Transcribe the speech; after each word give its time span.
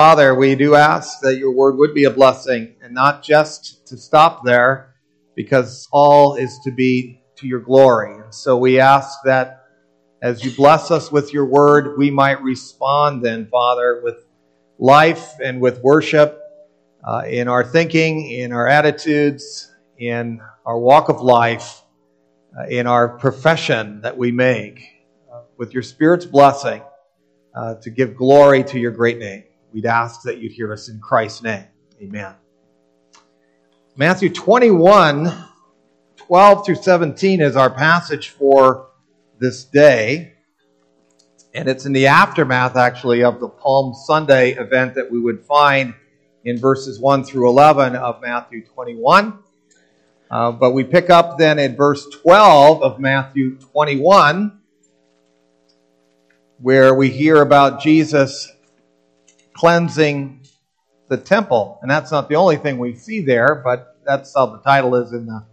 Father, 0.00 0.34
we 0.34 0.54
do 0.54 0.76
ask 0.76 1.20
that 1.20 1.36
your 1.36 1.50
word 1.50 1.76
would 1.76 1.92
be 1.92 2.04
a 2.04 2.10
blessing 2.10 2.74
and 2.82 2.94
not 2.94 3.22
just 3.22 3.86
to 3.88 3.98
stop 3.98 4.42
there, 4.46 4.94
because 5.36 5.86
all 5.92 6.36
is 6.36 6.58
to 6.64 6.70
be 6.70 7.20
to 7.36 7.46
your 7.46 7.60
glory. 7.60 8.14
And 8.14 8.34
so 8.34 8.56
we 8.56 8.80
ask 8.80 9.18
that 9.26 9.66
as 10.22 10.42
you 10.42 10.52
bless 10.52 10.90
us 10.90 11.12
with 11.12 11.34
your 11.34 11.44
word, 11.44 11.98
we 11.98 12.10
might 12.10 12.42
respond 12.42 13.22
then, 13.22 13.48
Father, 13.48 14.00
with 14.02 14.24
life 14.78 15.34
and 15.38 15.60
with 15.60 15.82
worship 15.82 16.40
uh, 17.04 17.24
in 17.28 17.46
our 17.46 17.62
thinking, 17.62 18.30
in 18.30 18.54
our 18.54 18.66
attitudes, 18.66 19.70
in 19.98 20.40
our 20.64 20.78
walk 20.78 21.10
of 21.10 21.20
life, 21.20 21.82
uh, 22.58 22.66
in 22.68 22.86
our 22.86 23.18
profession 23.18 24.00
that 24.00 24.16
we 24.16 24.32
make, 24.32 24.82
uh, 25.30 25.42
with 25.58 25.74
your 25.74 25.82
Spirit's 25.82 26.24
blessing 26.24 26.80
uh, 27.54 27.74
to 27.82 27.90
give 27.90 28.16
glory 28.16 28.64
to 28.64 28.78
your 28.78 28.92
great 28.92 29.18
name. 29.18 29.44
We'd 29.72 29.86
ask 29.86 30.22
that 30.22 30.38
you'd 30.38 30.52
hear 30.52 30.72
us 30.72 30.88
in 30.88 31.00
Christ's 31.00 31.42
name. 31.42 31.64
Amen. 32.02 32.34
Matthew 33.96 34.30
21, 34.30 35.32
12 36.16 36.66
through 36.66 36.74
17 36.76 37.40
is 37.40 37.56
our 37.56 37.70
passage 37.70 38.30
for 38.30 38.88
this 39.38 39.64
day. 39.64 40.34
And 41.52 41.68
it's 41.68 41.86
in 41.86 41.92
the 41.92 42.06
aftermath, 42.06 42.76
actually, 42.76 43.22
of 43.24 43.40
the 43.40 43.48
Palm 43.48 43.94
Sunday 43.94 44.52
event 44.52 44.94
that 44.94 45.10
we 45.10 45.18
would 45.18 45.44
find 45.44 45.94
in 46.44 46.58
verses 46.58 46.98
1 46.98 47.24
through 47.24 47.48
11 47.48 47.96
of 47.96 48.20
Matthew 48.20 48.64
21. 48.64 49.38
Uh, 50.30 50.52
but 50.52 50.70
we 50.70 50.84
pick 50.84 51.10
up 51.10 51.38
then 51.38 51.58
in 51.58 51.74
verse 51.74 52.06
12 52.08 52.82
of 52.82 53.00
Matthew 53.00 53.56
21, 53.56 54.60
where 56.58 56.94
we 56.94 57.10
hear 57.10 57.42
about 57.42 57.82
Jesus 57.82 58.50
cleansing 59.60 60.40
the 61.10 61.18
temple. 61.18 61.78
And 61.82 61.90
that's 61.90 62.10
not 62.10 62.30
the 62.30 62.36
only 62.36 62.56
thing 62.56 62.78
we 62.78 62.94
see 62.94 63.20
there, 63.20 63.60
but 63.62 63.98
that's 64.06 64.34
how 64.34 64.46
the 64.46 64.60
title 64.60 64.94
is 64.94 65.12
in 65.12 65.26
the 65.26 65.44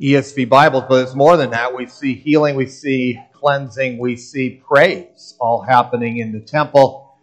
ESV 0.00 0.48
Bibles. 0.48 0.82
But 0.88 1.04
it's 1.04 1.14
more 1.14 1.36
than 1.36 1.50
that. 1.50 1.72
We 1.72 1.86
see 1.86 2.14
healing, 2.14 2.56
we 2.56 2.66
see 2.66 3.20
cleansing, 3.32 3.98
we 3.98 4.16
see 4.16 4.60
praise 4.66 5.36
all 5.38 5.62
happening 5.62 6.18
in 6.18 6.32
the 6.32 6.40
temple. 6.40 7.14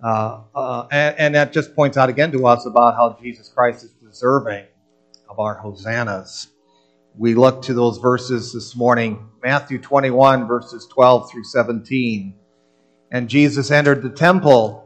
Uh, 0.00 0.42
uh, 0.54 0.86
and, 0.92 1.18
and 1.18 1.34
that 1.34 1.52
just 1.52 1.74
points 1.74 1.96
out 1.96 2.08
again 2.08 2.30
to 2.30 2.46
us 2.46 2.64
about 2.64 2.94
how 2.94 3.18
Jesus 3.20 3.48
Christ 3.48 3.82
is 3.82 3.90
deserving 3.94 4.66
of 5.28 5.40
our 5.40 5.56
hosannas. 5.56 6.46
We 7.18 7.34
look 7.34 7.62
to 7.62 7.74
those 7.74 7.98
verses 7.98 8.52
this 8.52 8.76
morning 8.76 9.30
Matthew 9.42 9.80
21, 9.80 10.46
verses 10.46 10.86
12 10.86 11.28
through 11.28 11.44
17. 11.44 12.36
And 13.10 13.28
Jesus 13.28 13.72
entered 13.72 14.02
the 14.02 14.10
temple 14.10 14.85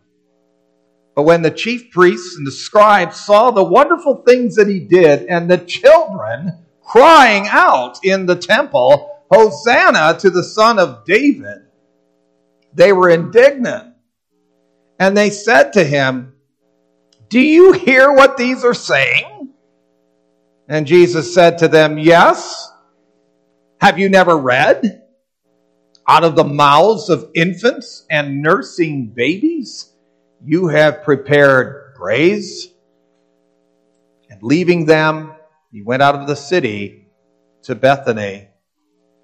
But 1.15 1.23
when 1.23 1.41
the 1.41 1.51
chief 1.51 1.91
priests 1.91 2.37
and 2.37 2.47
the 2.47 2.51
scribes 2.51 3.19
saw 3.19 3.51
the 3.51 3.63
wonderful 3.63 4.23
things 4.27 4.55
that 4.55 4.67
he 4.67 4.79
did, 4.79 5.23
and 5.23 5.49
the 5.49 5.57
children 5.57 6.65
crying 6.81 7.47
out 7.47 7.99
in 8.03 8.25
the 8.25 8.35
temple, 8.35 9.23
Hosanna 9.29 10.17
to 10.19 10.29
the 10.29 10.43
Son 10.43 10.79
of 10.79 11.05
David, 11.05 11.67
they 12.73 12.93
were 12.93 13.09
indignant. 13.09 13.93
And 14.99 15.17
they 15.17 15.29
said 15.29 15.73
to 15.73 15.83
him, 15.83 16.33
Do 17.29 17.39
you 17.39 17.73
hear 17.73 18.11
what 18.11 18.37
these 18.37 18.63
are 18.63 18.73
saying? 18.73 19.53
And 20.67 20.85
Jesus 20.85 21.33
said 21.33 21.57
to 21.59 21.67
them, 21.67 21.97
Yes. 21.97 22.71
Have 23.81 23.97
you 23.97 24.09
never 24.09 24.37
read? 24.37 25.01
Out 26.07 26.23
of 26.23 26.35
the 26.35 26.43
mouths 26.43 27.09
of 27.09 27.31
infants 27.35 28.05
and 28.09 28.41
nursing 28.41 29.07
babies? 29.07 29.90
You 30.43 30.67
have 30.67 31.03
prepared 31.03 31.93
praise. 31.95 32.69
And 34.29 34.41
leaving 34.41 34.85
them, 34.85 35.33
he 35.71 35.81
went 35.81 36.01
out 36.01 36.15
of 36.15 36.27
the 36.27 36.35
city 36.35 37.07
to 37.63 37.75
Bethany 37.75 38.47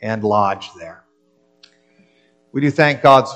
and 0.01 0.23
lodged 0.23 0.71
there. 0.77 1.03
We 2.51 2.61
do 2.61 2.71
thank 2.71 3.01
God 3.01 3.27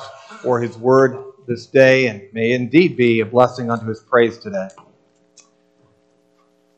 for 0.41 0.61
his 0.61 0.77
word 0.77 1.17
this 1.47 1.65
day 1.65 2.07
and 2.07 2.21
may 2.33 2.51
indeed 2.51 2.97
be 2.97 3.21
a 3.21 3.25
blessing 3.25 3.71
unto 3.71 3.87
his 3.87 4.01
praise 4.01 4.37
today. 4.37 4.67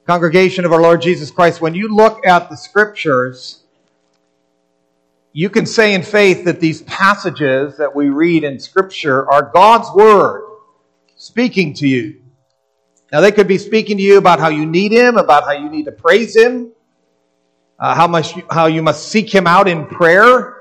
Congregation 0.06 0.66
of 0.66 0.74
our 0.74 0.82
Lord 0.82 1.02
Jesus 1.02 1.32
Christ, 1.32 1.62
when 1.62 1.76
you 1.76 1.94
look 1.94 2.26
at 2.26 2.50
the 2.50 2.56
scriptures, 2.56 3.64
you 5.32 5.50
can 5.50 5.66
say 5.66 5.94
in 5.94 6.04
faith 6.04 6.46
that 6.46 6.60
these 6.60 6.82
passages 6.84 7.78
that 7.78 7.96
we 7.96 8.10
read 8.10 8.44
in 8.44 8.60
scripture 8.60 9.30
are 9.32 9.50
God's 9.54 9.90
word 9.96 10.53
speaking 11.24 11.74
to 11.74 11.88
you. 11.88 12.22
Now, 13.10 13.22
they 13.22 13.32
could 13.32 13.48
be 13.48 13.58
speaking 13.58 13.96
to 13.96 14.04
you 14.04 14.18
about 14.18 14.40
how 14.40 14.50
you 14.50 14.66
need 14.66 14.92
Him, 14.92 15.16
about 15.16 15.46
how 15.46 15.54
you 15.54 15.70
need 15.70 15.86
to 15.86 15.92
praise 15.94 16.36
Him, 16.36 16.74
uh, 17.80 17.96
how, 17.96 18.08
much, 18.08 18.34
how 18.52 18.66
you 18.66 18.82
must 18.82 19.08
seek 19.08 19.34
Him 19.34 19.48
out 19.48 19.70
in 19.70 19.86
prayer, 19.86 20.58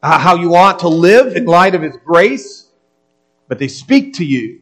uh, 0.00 0.18
how 0.18 0.36
you 0.36 0.54
ought 0.54 0.78
to 0.80 0.88
live 0.88 1.34
in 1.34 1.46
light 1.46 1.74
of 1.74 1.82
His 1.82 1.96
grace. 2.04 2.70
But 3.48 3.58
they 3.58 3.66
speak 3.66 4.14
to 4.14 4.24
you. 4.24 4.60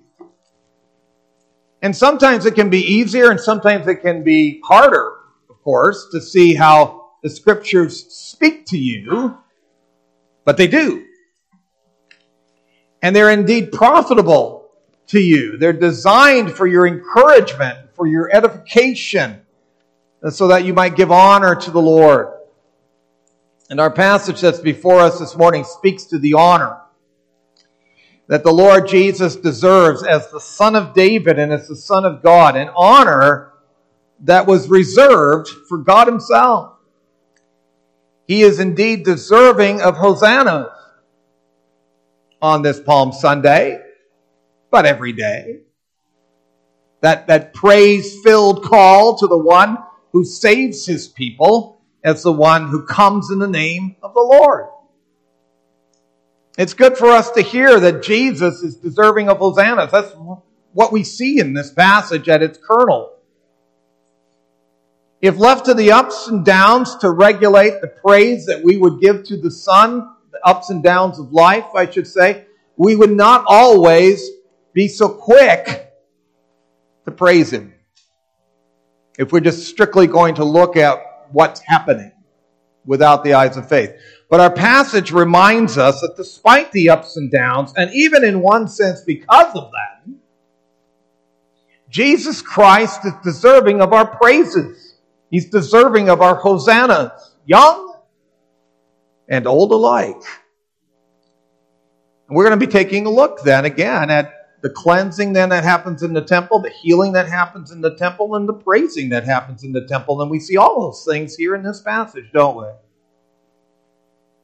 And 1.82 1.94
sometimes 1.94 2.46
it 2.46 2.54
can 2.54 2.70
be 2.70 2.80
easier 2.80 3.30
and 3.30 3.38
sometimes 3.38 3.86
it 3.86 3.96
can 3.96 4.24
be 4.24 4.62
harder, 4.64 5.12
of 5.50 5.62
course, 5.62 6.08
to 6.12 6.22
see 6.22 6.54
how 6.54 7.10
the 7.22 7.28
Scriptures 7.28 8.06
speak 8.14 8.64
to 8.66 8.78
you, 8.78 9.36
but 10.46 10.56
they 10.56 10.68
do. 10.68 11.04
And 13.02 13.14
they're 13.14 13.30
indeed 13.30 13.72
profitable 13.72 14.59
to 15.10 15.20
you. 15.20 15.56
They're 15.56 15.72
designed 15.72 16.52
for 16.52 16.66
your 16.66 16.86
encouragement, 16.86 17.78
for 17.94 18.06
your 18.06 18.34
edification, 18.34 19.40
so 20.30 20.48
that 20.48 20.64
you 20.64 20.72
might 20.72 20.96
give 20.96 21.10
honor 21.10 21.54
to 21.54 21.70
the 21.70 21.80
Lord. 21.80 22.28
And 23.68 23.80
our 23.80 23.90
passage 23.90 24.40
that's 24.40 24.60
before 24.60 25.00
us 25.00 25.18
this 25.18 25.36
morning 25.36 25.64
speaks 25.64 26.04
to 26.06 26.18
the 26.18 26.34
honor 26.34 26.80
that 28.26 28.44
the 28.44 28.52
Lord 28.52 28.86
Jesus 28.86 29.34
deserves 29.34 30.04
as 30.04 30.30
the 30.30 30.40
Son 30.40 30.76
of 30.76 30.94
David 30.94 31.40
and 31.40 31.52
as 31.52 31.66
the 31.66 31.74
Son 31.74 32.04
of 32.04 32.22
God, 32.22 32.54
an 32.56 32.70
honor 32.76 33.52
that 34.20 34.46
was 34.46 34.68
reserved 34.68 35.48
for 35.68 35.78
God 35.78 36.06
Himself. 36.06 36.74
He 38.28 38.42
is 38.42 38.60
indeed 38.60 39.04
deserving 39.04 39.80
of 39.80 39.96
hosannas 39.96 40.68
on 42.40 42.62
this 42.62 42.78
Palm 42.78 43.10
Sunday 43.10 43.82
but 44.70 44.86
every 44.86 45.12
day. 45.12 45.60
That, 47.00 47.28
that 47.28 47.54
praise 47.54 48.20
filled 48.22 48.62
call 48.64 49.16
to 49.18 49.26
the 49.26 49.38
one 49.38 49.78
who 50.12 50.24
saves 50.24 50.86
his 50.86 51.08
people 51.08 51.80
as 52.04 52.22
the 52.22 52.32
one 52.32 52.68
who 52.68 52.84
comes 52.84 53.30
in 53.30 53.38
the 53.38 53.48
name 53.48 53.96
of 54.02 54.14
the 54.14 54.20
Lord. 54.20 54.66
It's 56.58 56.74
good 56.74 56.98
for 56.98 57.06
us 57.06 57.30
to 57.32 57.42
hear 57.42 57.80
that 57.80 58.02
Jesus 58.02 58.62
is 58.62 58.76
deserving 58.76 59.28
of 59.28 59.38
hosannas. 59.38 59.92
That's 59.92 60.12
what 60.72 60.92
we 60.92 61.04
see 61.04 61.38
in 61.38 61.54
this 61.54 61.72
passage 61.72 62.28
at 62.28 62.42
its 62.42 62.58
kernel. 62.58 63.14
If 65.20 65.38
left 65.38 65.66
to 65.66 65.74
the 65.74 65.92
ups 65.92 66.28
and 66.28 66.44
downs 66.44 66.96
to 66.96 67.10
regulate 67.10 67.80
the 67.80 67.88
praise 67.88 68.46
that 68.46 68.64
we 68.64 68.76
would 68.76 69.00
give 69.00 69.24
to 69.24 69.36
the 69.36 69.50
Son, 69.50 70.08
the 70.32 70.40
ups 70.46 70.70
and 70.70 70.82
downs 70.82 71.18
of 71.18 71.32
life, 71.32 71.66
I 71.74 71.90
should 71.90 72.06
say, 72.06 72.46
we 72.76 72.96
would 72.96 73.10
not 73.10 73.44
always 73.46 74.30
be 74.72 74.88
so 74.88 75.08
quick 75.08 75.92
to 77.04 77.10
praise 77.10 77.52
Him 77.52 77.74
if 79.18 79.32
we're 79.32 79.40
just 79.40 79.68
strictly 79.68 80.06
going 80.06 80.36
to 80.36 80.44
look 80.44 80.76
at 80.76 80.98
what's 81.32 81.60
happening 81.60 82.12
without 82.84 83.22
the 83.22 83.34
eyes 83.34 83.56
of 83.56 83.68
faith. 83.68 83.92
But 84.28 84.40
our 84.40 84.50
passage 84.50 85.12
reminds 85.12 85.76
us 85.76 86.00
that 86.00 86.16
despite 86.16 86.72
the 86.72 86.90
ups 86.90 87.16
and 87.16 87.30
downs, 87.30 87.72
and 87.76 87.90
even 87.92 88.24
in 88.24 88.40
one 88.40 88.68
sense 88.68 89.02
because 89.02 89.54
of 89.54 89.70
that, 89.72 90.12
Jesus 91.90 92.40
Christ 92.40 93.04
is 93.04 93.12
deserving 93.24 93.80
of 93.80 93.92
our 93.92 94.06
praises. 94.06 94.94
He's 95.30 95.50
deserving 95.50 96.08
of 96.08 96.22
our 96.22 96.36
hosannas, 96.36 97.34
young 97.44 97.94
and 99.28 99.46
old 99.46 99.72
alike. 99.72 100.22
And 102.28 102.36
we're 102.36 102.44
going 102.44 102.58
to 102.58 102.66
be 102.66 102.70
taking 102.70 103.06
a 103.06 103.10
look 103.10 103.42
then 103.42 103.64
again 103.64 104.10
at 104.10 104.39
the 104.62 104.70
cleansing 104.70 105.32
then 105.32 105.48
that 105.50 105.64
happens 105.64 106.02
in 106.02 106.12
the 106.12 106.22
temple, 106.22 106.60
the 106.60 106.70
healing 106.70 107.12
that 107.12 107.28
happens 107.28 107.70
in 107.70 107.80
the 107.80 107.94
temple, 107.94 108.34
and 108.36 108.48
the 108.48 108.52
praising 108.52 109.08
that 109.10 109.24
happens 109.24 109.64
in 109.64 109.72
the 109.72 109.86
temple. 109.86 110.20
And 110.20 110.30
we 110.30 110.40
see 110.40 110.56
all 110.56 110.80
those 110.80 111.04
things 111.04 111.36
here 111.36 111.54
in 111.54 111.62
this 111.62 111.80
passage, 111.80 112.26
don't 112.32 112.56
we? 112.56 112.66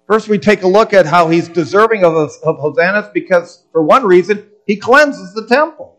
First, 0.06 0.28
we 0.28 0.38
take 0.38 0.62
a 0.62 0.68
look 0.68 0.92
at 0.92 1.04
how 1.04 1.28
he's 1.28 1.48
deserving 1.48 2.04
of, 2.04 2.14
of 2.14 2.58
hosannas 2.58 3.10
because, 3.12 3.64
for 3.72 3.82
one 3.82 4.04
reason, 4.04 4.48
he 4.64 4.76
cleanses 4.76 5.34
the 5.34 5.46
temple. 5.46 5.98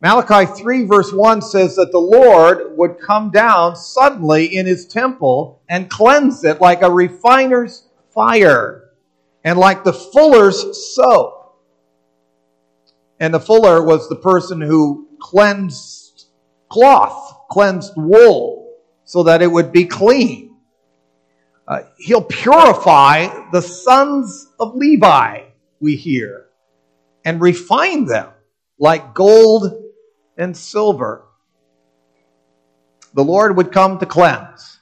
Malachi 0.00 0.44
3, 0.44 0.84
verse 0.84 1.12
1 1.12 1.40
says 1.42 1.76
that 1.76 1.90
the 1.90 1.98
Lord 1.98 2.76
would 2.76 3.00
come 3.00 3.30
down 3.30 3.74
suddenly 3.74 4.54
in 4.54 4.66
his 4.66 4.86
temple 4.86 5.62
and 5.68 5.90
cleanse 5.90 6.44
it 6.44 6.60
like 6.60 6.82
a 6.82 6.90
refiner's 6.90 7.88
fire 8.12 8.90
and 9.42 9.58
like 9.58 9.82
the 9.82 9.92
fuller's 9.92 10.94
soap. 10.94 11.43
And 13.24 13.32
the 13.32 13.40
fuller 13.40 13.82
was 13.82 14.06
the 14.10 14.16
person 14.16 14.60
who 14.60 15.08
cleansed 15.18 16.26
cloth, 16.68 17.46
cleansed 17.48 17.94
wool, 17.96 18.76
so 19.04 19.22
that 19.22 19.40
it 19.40 19.50
would 19.50 19.72
be 19.72 19.86
clean. 19.86 20.58
Uh, 21.66 21.84
he'll 21.96 22.20
purify 22.20 23.48
the 23.50 23.62
sons 23.62 24.52
of 24.60 24.74
Levi, 24.74 25.44
we 25.80 25.96
hear, 25.96 26.48
and 27.24 27.40
refine 27.40 28.04
them 28.04 28.28
like 28.78 29.14
gold 29.14 29.72
and 30.36 30.54
silver. 30.54 31.24
The 33.14 33.24
Lord 33.24 33.56
would 33.56 33.72
come 33.72 34.00
to 34.00 34.04
cleanse. 34.06 34.80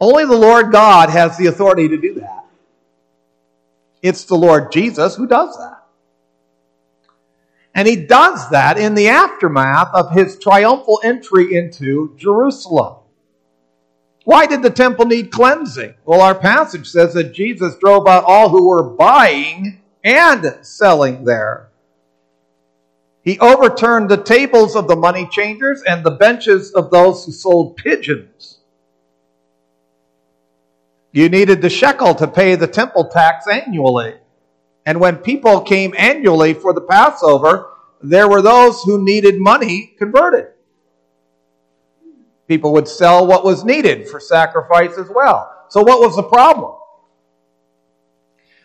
Only 0.00 0.24
the 0.24 0.34
Lord 0.34 0.72
God 0.72 1.10
has 1.10 1.36
the 1.36 1.48
authority 1.48 1.88
to 1.88 1.98
do 1.98 2.14
that. 2.14 2.46
It's 4.00 4.24
the 4.24 4.36
Lord 4.36 4.72
Jesus 4.72 5.14
who 5.14 5.26
does 5.26 5.54
that. 5.58 5.84
And 7.78 7.86
he 7.86 7.94
does 7.94 8.50
that 8.50 8.76
in 8.76 8.96
the 8.96 9.06
aftermath 9.06 9.94
of 9.94 10.10
his 10.10 10.36
triumphal 10.36 11.00
entry 11.04 11.54
into 11.54 12.12
Jerusalem. 12.16 12.96
Why 14.24 14.46
did 14.46 14.64
the 14.64 14.70
temple 14.70 15.04
need 15.04 15.30
cleansing? 15.30 15.94
Well, 16.04 16.20
our 16.20 16.34
passage 16.34 16.88
says 16.88 17.14
that 17.14 17.32
Jesus 17.32 17.76
drove 17.76 18.08
out 18.08 18.24
all 18.24 18.48
who 18.48 18.66
were 18.66 18.82
buying 18.82 19.80
and 20.02 20.58
selling 20.62 21.22
there. 21.22 21.68
He 23.22 23.38
overturned 23.38 24.08
the 24.08 24.24
tables 24.24 24.74
of 24.74 24.88
the 24.88 24.96
money 24.96 25.28
changers 25.30 25.80
and 25.82 26.02
the 26.02 26.10
benches 26.10 26.72
of 26.72 26.90
those 26.90 27.24
who 27.26 27.30
sold 27.30 27.76
pigeons. 27.76 28.58
You 31.12 31.28
needed 31.28 31.62
the 31.62 31.70
shekel 31.70 32.16
to 32.16 32.26
pay 32.26 32.56
the 32.56 32.66
temple 32.66 33.04
tax 33.04 33.46
annually. 33.46 34.14
And 34.88 35.00
when 35.00 35.18
people 35.18 35.60
came 35.60 35.92
annually 35.98 36.54
for 36.54 36.72
the 36.72 36.80
Passover, 36.80 37.74
there 38.00 38.26
were 38.26 38.40
those 38.40 38.82
who 38.84 39.04
needed 39.04 39.38
money 39.38 39.92
converted. 39.98 40.46
People 42.46 42.72
would 42.72 42.88
sell 42.88 43.26
what 43.26 43.44
was 43.44 43.66
needed 43.66 44.08
for 44.08 44.18
sacrifice 44.18 44.96
as 44.96 45.10
well. 45.10 45.66
So, 45.68 45.82
what 45.82 46.00
was 46.00 46.16
the 46.16 46.22
problem? 46.22 46.74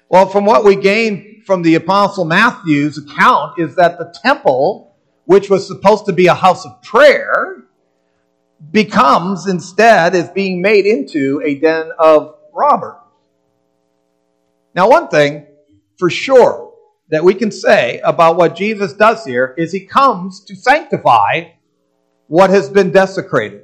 Well, 0.08 0.30
from 0.30 0.46
what 0.46 0.64
we 0.64 0.78
gain 0.78 1.42
from 1.46 1.62
the 1.62 1.76
Apostle 1.76 2.24
Matthew's 2.24 2.98
account, 2.98 3.60
is 3.60 3.76
that 3.76 3.98
the 3.98 4.18
temple, 4.24 4.96
which 5.26 5.50
was 5.50 5.68
supposed 5.68 6.06
to 6.06 6.14
be 6.14 6.28
a 6.28 6.34
house 6.34 6.66
of 6.66 6.82
prayer, 6.84 7.66
becomes 8.72 9.46
instead 9.46 10.16
is 10.16 10.30
being 10.30 10.62
made 10.62 10.86
into 10.86 11.42
a 11.44 11.56
den 11.56 11.92
of 12.00 12.38
robbers. 12.54 12.96
Now, 14.74 14.90
one 14.90 15.10
thing 15.10 15.48
for 15.98 16.10
sure 16.10 16.74
that 17.10 17.24
we 17.24 17.34
can 17.34 17.52
say 17.52 18.00
about 18.04 18.38
what 18.38 18.56
Jesus 18.56 18.94
does 18.94 19.26
here 19.26 19.54
is 19.58 19.72
he 19.72 19.82
comes 19.82 20.44
to 20.46 20.56
sanctify 20.56 21.52
what 22.28 22.50
has 22.50 22.70
been 22.70 22.92
desecrated. 22.92 23.64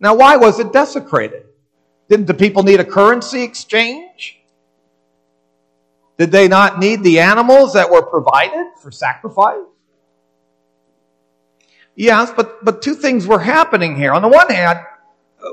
Now, 0.00 0.14
why 0.14 0.36
was 0.36 0.60
it 0.60 0.72
desecrated? 0.72 1.44
Didn't 2.08 2.26
the 2.26 2.34
people 2.34 2.62
need 2.62 2.80
a 2.80 2.84
currency 2.84 3.42
exchange? 3.42 4.40
Did 6.18 6.32
they 6.32 6.48
not 6.48 6.78
need 6.78 7.02
the 7.02 7.20
animals 7.20 7.74
that 7.74 7.90
were 7.90 8.02
provided 8.02 8.72
for 8.80 8.90
sacrifice? 8.90 9.58
Yes, 11.94 12.32
but, 12.34 12.64
but 12.64 12.80
two 12.80 12.94
things 12.94 13.26
were 13.26 13.40
happening 13.40 13.96
here. 13.96 14.12
On 14.12 14.22
the 14.22 14.28
one 14.28 14.48
hand, 14.50 14.78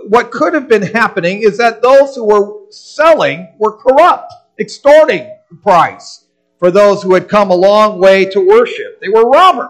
what 0.07 0.31
could 0.31 0.53
have 0.53 0.67
been 0.67 0.81
happening 0.83 1.41
is 1.41 1.57
that 1.57 1.81
those 1.81 2.15
who 2.15 2.25
were 2.25 2.71
selling 2.71 3.53
were 3.57 3.77
corrupt, 3.77 4.31
extorting 4.59 5.29
the 5.49 5.55
price 5.57 6.25
for 6.59 6.71
those 6.71 7.03
who 7.03 7.13
had 7.13 7.29
come 7.29 7.51
a 7.51 7.55
long 7.55 7.99
way 7.99 8.25
to 8.25 8.39
worship. 8.39 8.99
They 8.99 9.09
were 9.09 9.29
robbers. 9.29 9.69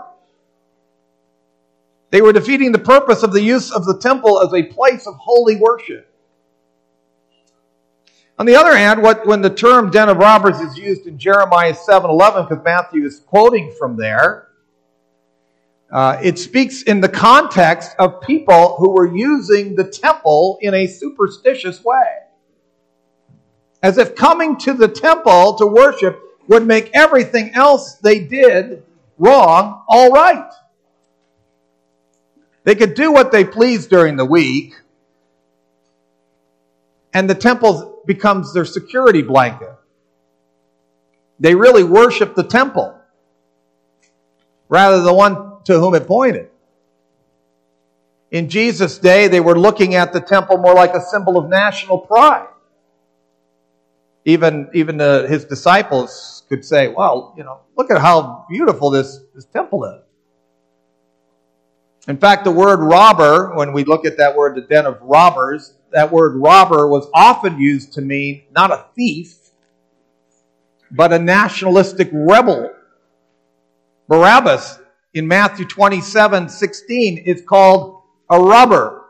They 2.11 2.21
were 2.21 2.33
defeating 2.33 2.71
the 2.71 2.79
purpose 2.79 3.23
of 3.23 3.33
the 3.33 3.41
use 3.41 3.71
of 3.71 3.85
the 3.85 3.97
temple 3.97 4.41
as 4.41 4.53
a 4.53 4.63
place 4.63 5.05
of 5.07 5.15
holy 5.15 5.57
worship. 5.57 6.09
On 8.37 8.45
the 8.45 8.55
other 8.55 8.75
hand, 8.75 9.01
what, 9.01 9.25
when 9.25 9.41
the 9.41 9.49
term 9.49 9.91
den 9.91 10.09
of 10.09 10.17
robbers 10.17 10.59
is 10.59 10.77
used 10.77 11.07
in 11.07 11.17
Jeremiah 11.17 11.73
7:11, 11.73 12.49
because 12.49 12.63
Matthew 12.63 13.05
is 13.05 13.19
quoting 13.19 13.73
from 13.79 13.95
there, 13.95 14.47
uh, 15.91 16.19
it 16.21 16.37
speaks 16.37 16.83
in 16.83 16.99
the 16.99 17.09
context 17.09 17.95
of 17.97 18.19
people 18.21 18.75
who 18.77 18.89
were 18.89 19.15
using 19.15 19.75
the 19.75 19.85
temple 19.85 20.57
in 20.61 20.73
a 20.73 20.87
superstitious 20.87 21.83
way. 21.83 22.23
As 23.85 23.99
if 23.99 24.15
coming 24.15 24.57
to 24.61 24.73
the 24.73 24.87
temple 24.87 25.53
to 25.57 25.67
worship 25.67 26.19
would 26.47 26.65
make 26.65 26.89
everything 26.95 27.51
else 27.53 27.93
they 27.97 28.17
did 28.17 28.81
wrong 29.19 29.83
all 29.87 30.09
right. 30.09 30.49
They 32.63 32.73
could 32.73 32.95
do 32.95 33.11
what 33.11 33.31
they 33.31 33.45
pleased 33.45 33.91
during 33.91 34.15
the 34.15 34.25
week, 34.25 34.73
and 37.13 37.29
the 37.29 37.35
temple 37.35 38.01
becomes 38.07 38.55
their 38.55 38.65
security 38.65 39.21
blanket. 39.21 39.75
They 41.39 41.53
really 41.53 41.83
worship 41.83 42.33
the 42.33 42.43
temple 42.43 42.99
rather 44.67 44.95
than 44.95 45.05
the 45.05 45.13
one 45.13 45.63
to 45.65 45.79
whom 45.79 45.93
it 45.93 46.07
pointed. 46.07 46.49
In 48.31 48.49
Jesus' 48.49 48.97
day, 48.97 49.27
they 49.27 49.41
were 49.41 49.59
looking 49.59 49.93
at 49.93 50.11
the 50.11 50.21
temple 50.21 50.57
more 50.57 50.73
like 50.73 50.95
a 50.95 51.01
symbol 51.01 51.37
of 51.37 51.49
national 51.49 51.99
pride. 51.99 52.47
Even, 54.25 54.69
even 54.73 54.99
uh, 54.99 55.27
his 55.27 55.45
disciples 55.45 56.43
could 56.49 56.65
say, 56.65 56.87
well, 56.87 57.33
you 57.37 57.43
know, 57.43 57.61
look 57.77 57.91
at 57.91 58.01
how 58.01 58.45
beautiful 58.49 58.89
this, 58.89 59.19
this 59.33 59.45
temple 59.45 59.85
is. 59.85 60.01
In 62.07 62.17
fact, 62.17 62.43
the 62.43 62.51
word 62.51 62.79
robber, 62.81 63.55
when 63.55 63.73
we 63.73 63.83
look 63.83 64.05
at 64.05 64.17
that 64.17 64.35
word, 64.35 64.55
the 64.55 64.61
den 64.61 64.85
of 64.85 64.99
robbers, 65.01 65.75
that 65.91 66.11
word 66.11 66.35
robber 66.35 66.87
was 66.87 67.07
often 67.13 67.59
used 67.59 67.93
to 67.93 68.01
mean 68.01 68.43
not 68.51 68.71
a 68.71 68.85
thief, 68.95 69.37
but 70.91 71.13
a 71.13 71.19
nationalistic 71.19 72.09
rebel. 72.11 72.71
Barabbas 74.07 74.79
in 75.13 75.27
Matthew 75.27 75.65
27 75.65 76.49
16 76.49 77.17
is 77.19 77.41
called 77.41 78.03
a 78.29 78.39
robber. 78.39 79.05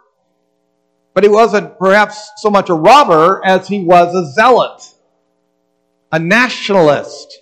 But 1.13 1.23
he 1.23 1.29
wasn't 1.29 1.77
perhaps 1.79 2.31
so 2.37 2.49
much 2.49 2.69
a 2.69 2.73
robber 2.73 3.41
as 3.45 3.67
he 3.67 3.83
was 3.83 4.13
a 4.13 4.31
zealot, 4.33 4.81
a 6.15 6.19
nationalist 6.19 7.41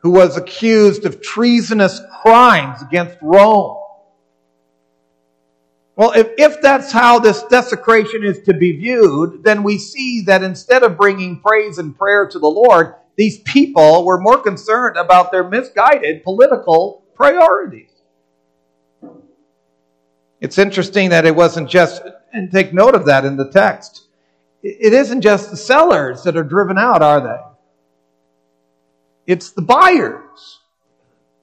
who 0.00 0.10
was 0.10 0.36
accused 0.36 1.06
of 1.06 1.22
treasonous 1.22 1.98
crimes 2.20 2.82
against 2.82 3.16
Rome. 3.22 3.78
Well, 5.96 6.12
if, 6.12 6.28
if 6.36 6.60
that's 6.60 6.92
how 6.92 7.20
this 7.20 7.42
desecration 7.44 8.22
is 8.22 8.42
to 8.42 8.52
be 8.52 8.76
viewed, 8.76 9.44
then 9.44 9.62
we 9.62 9.78
see 9.78 10.24
that 10.26 10.42
instead 10.42 10.82
of 10.82 10.98
bringing 10.98 11.40
praise 11.40 11.78
and 11.78 11.96
prayer 11.96 12.28
to 12.28 12.38
the 12.38 12.50
Lord, 12.50 12.96
these 13.16 13.38
people 13.38 14.04
were 14.04 14.20
more 14.20 14.38
concerned 14.38 14.98
about 14.98 15.32
their 15.32 15.48
misguided 15.48 16.24
political 16.24 17.02
priorities. 17.14 17.88
It's 20.38 20.58
interesting 20.58 21.08
that 21.10 21.24
it 21.24 21.34
wasn't 21.34 21.70
just, 21.70 22.02
and 22.30 22.50
take 22.50 22.74
note 22.74 22.94
of 22.94 23.06
that 23.06 23.24
in 23.24 23.38
the 23.38 23.50
text. 23.50 24.01
It 24.62 24.92
isn't 24.92 25.22
just 25.22 25.50
the 25.50 25.56
sellers 25.56 26.22
that 26.22 26.36
are 26.36 26.44
driven 26.44 26.78
out, 26.78 27.02
are 27.02 27.20
they? 27.20 29.32
It's 29.32 29.50
the 29.50 29.62
buyers. 29.62 30.60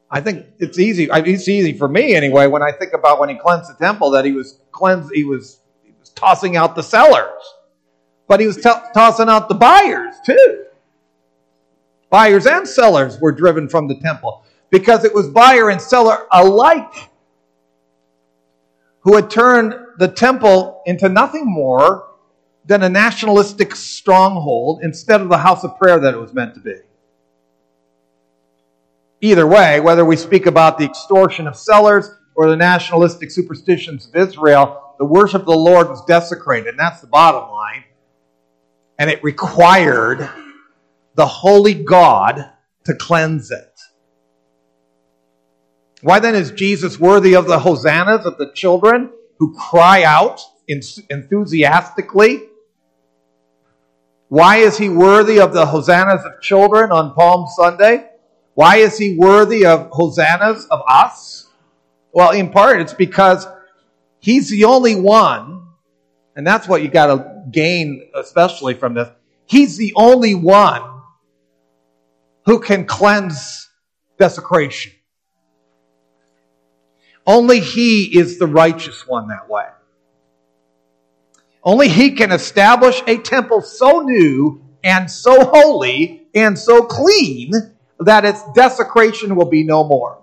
I 0.09 0.21
think 0.21 0.45
it's 0.57 0.79
easy. 0.79 1.09
It's 1.11 1.47
easy 1.47 1.77
for 1.77 1.87
me 1.87 2.15
anyway 2.15 2.47
when 2.47 2.63
I 2.63 2.71
think 2.71 2.93
about 2.93 3.19
when 3.19 3.29
he 3.29 3.35
cleansed 3.35 3.69
the 3.69 3.75
temple 3.75 4.11
that 4.11 4.25
he 4.25 4.31
was 4.31 4.59
cleansed. 4.71 5.11
He 5.13 5.23
was, 5.23 5.59
he 5.83 5.93
was 5.99 6.09
tossing 6.09 6.55
out 6.55 6.75
the 6.75 6.83
sellers, 6.83 7.43
but 8.27 8.39
he 8.39 8.47
was 8.47 8.57
tossing 8.57 9.29
out 9.29 9.49
the 9.49 9.55
buyers 9.55 10.15
too. 10.25 10.65
Buyers 12.09 12.47
and 12.47 12.67
sellers 12.67 13.19
were 13.19 13.31
driven 13.31 13.69
from 13.69 13.87
the 13.87 13.99
temple 13.99 14.43
because 14.71 15.03
it 15.03 15.13
was 15.13 15.27
buyer 15.27 15.69
and 15.69 15.81
seller 15.81 16.25
alike 16.31 17.09
who 19.01 19.15
had 19.15 19.29
turned 19.29 19.75
the 19.99 20.07
temple 20.07 20.81
into 20.85 21.07
nothing 21.07 21.43
more 21.45 22.08
than 22.69 22.83
a 22.83 22.89
nationalistic 22.89 23.75
stronghold 23.75 24.81
instead 24.83 25.21
of 25.21 25.27
the 25.27 25.39
house 25.39 25.63
of 25.63 25.75
prayer 25.79 25.99
that 25.99 26.13
it 26.13 26.19
was 26.19 26.35
meant 26.35 26.53
to 26.53 26.59
be. 26.59 26.75
Either 29.21 29.47
way, 29.47 29.79
whether 29.79 30.05
we 30.05 30.15
speak 30.15 30.45
about 30.45 30.77
the 30.77 30.85
extortion 30.85 31.47
of 31.47 31.55
sellers 31.55 32.11
or 32.35 32.47
the 32.47 32.55
nationalistic 32.55 33.31
superstitions 33.31 34.07
of 34.07 34.15
Israel, 34.15 34.93
the 34.99 35.05
worship 35.05 35.41
of 35.41 35.47
the 35.47 35.55
Lord 35.55 35.89
was 35.89 36.05
desecrated, 36.05 36.67
and 36.67 36.79
that's 36.79 37.01
the 37.01 37.07
bottom 37.07 37.49
line. 37.49 37.85
And 38.99 39.09
it 39.09 39.23
required 39.23 40.29
the 41.15 41.25
holy 41.25 41.73
God 41.73 42.51
to 42.85 42.93
cleanse 42.93 43.49
it. 43.49 43.81
Why 46.03 46.19
then 46.19 46.35
is 46.35 46.51
Jesus 46.51 46.99
worthy 46.99 47.35
of 47.35 47.47
the 47.47 47.59
hosannas 47.59 48.27
of 48.27 48.37
the 48.37 48.51
children 48.53 49.09
who 49.39 49.55
cry 49.55 50.03
out 50.03 50.39
enthusiastically? 50.67 52.43
Why 54.29 54.57
is 54.57 54.77
he 54.77 54.89
worthy 54.89 55.39
of 55.39 55.53
the 55.53 55.65
hosannas 55.65 56.23
of 56.23 56.39
children 56.39 56.91
on 56.91 57.15
Palm 57.15 57.47
Sunday? 57.55 58.07
Why 58.53 58.77
is 58.77 58.97
he 58.97 59.17
worthy 59.17 59.65
of 59.65 59.89
hosannas 59.91 60.65
of 60.69 60.81
us? 60.87 61.47
Well, 62.11 62.31
in 62.31 62.51
part, 62.51 62.79
it's 62.79 62.93
because 62.93 63.47
he's 64.19 64.49
the 64.49 64.65
only 64.65 64.95
one, 64.95 65.67
and 66.35 66.45
that's 66.45 66.67
what 66.67 66.83
you 66.83 66.89
got 66.89 67.07
to 67.07 67.43
gain, 67.51 68.09
especially 68.15 68.75
from 68.75 68.93
this. 68.93 69.09
He's 69.45 69.77
the 69.77 69.93
only 69.95 70.35
one 70.35 70.83
who 72.45 72.59
can 72.59 72.85
cleanse 72.85 73.67
desecration. 74.19 74.91
Only 77.25 77.59
he 77.59 78.17
is 78.17 78.37
the 78.37 78.47
righteous 78.47 79.07
one 79.07 79.29
that 79.29 79.49
way. 79.49 79.65
Only 81.63 81.89
he 81.89 82.11
can 82.11 82.31
establish 82.31 83.01
a 83.05 83.17
temple 83.17 83.61
so 83.61 83.99
new 83.99 84.61
and 84.83 85.09
so 85.11 85.45
holy 85.45 86.27
and 86.33 86.57
so 86.57 86.83
clean 86.83 87.51
that 87.99 88.23
its 88.25 88.41
desecration 88.53 89.35
will 89.35 89.49
be 89.49 89.63
no 89.63 89.83
more. 89.83 90.21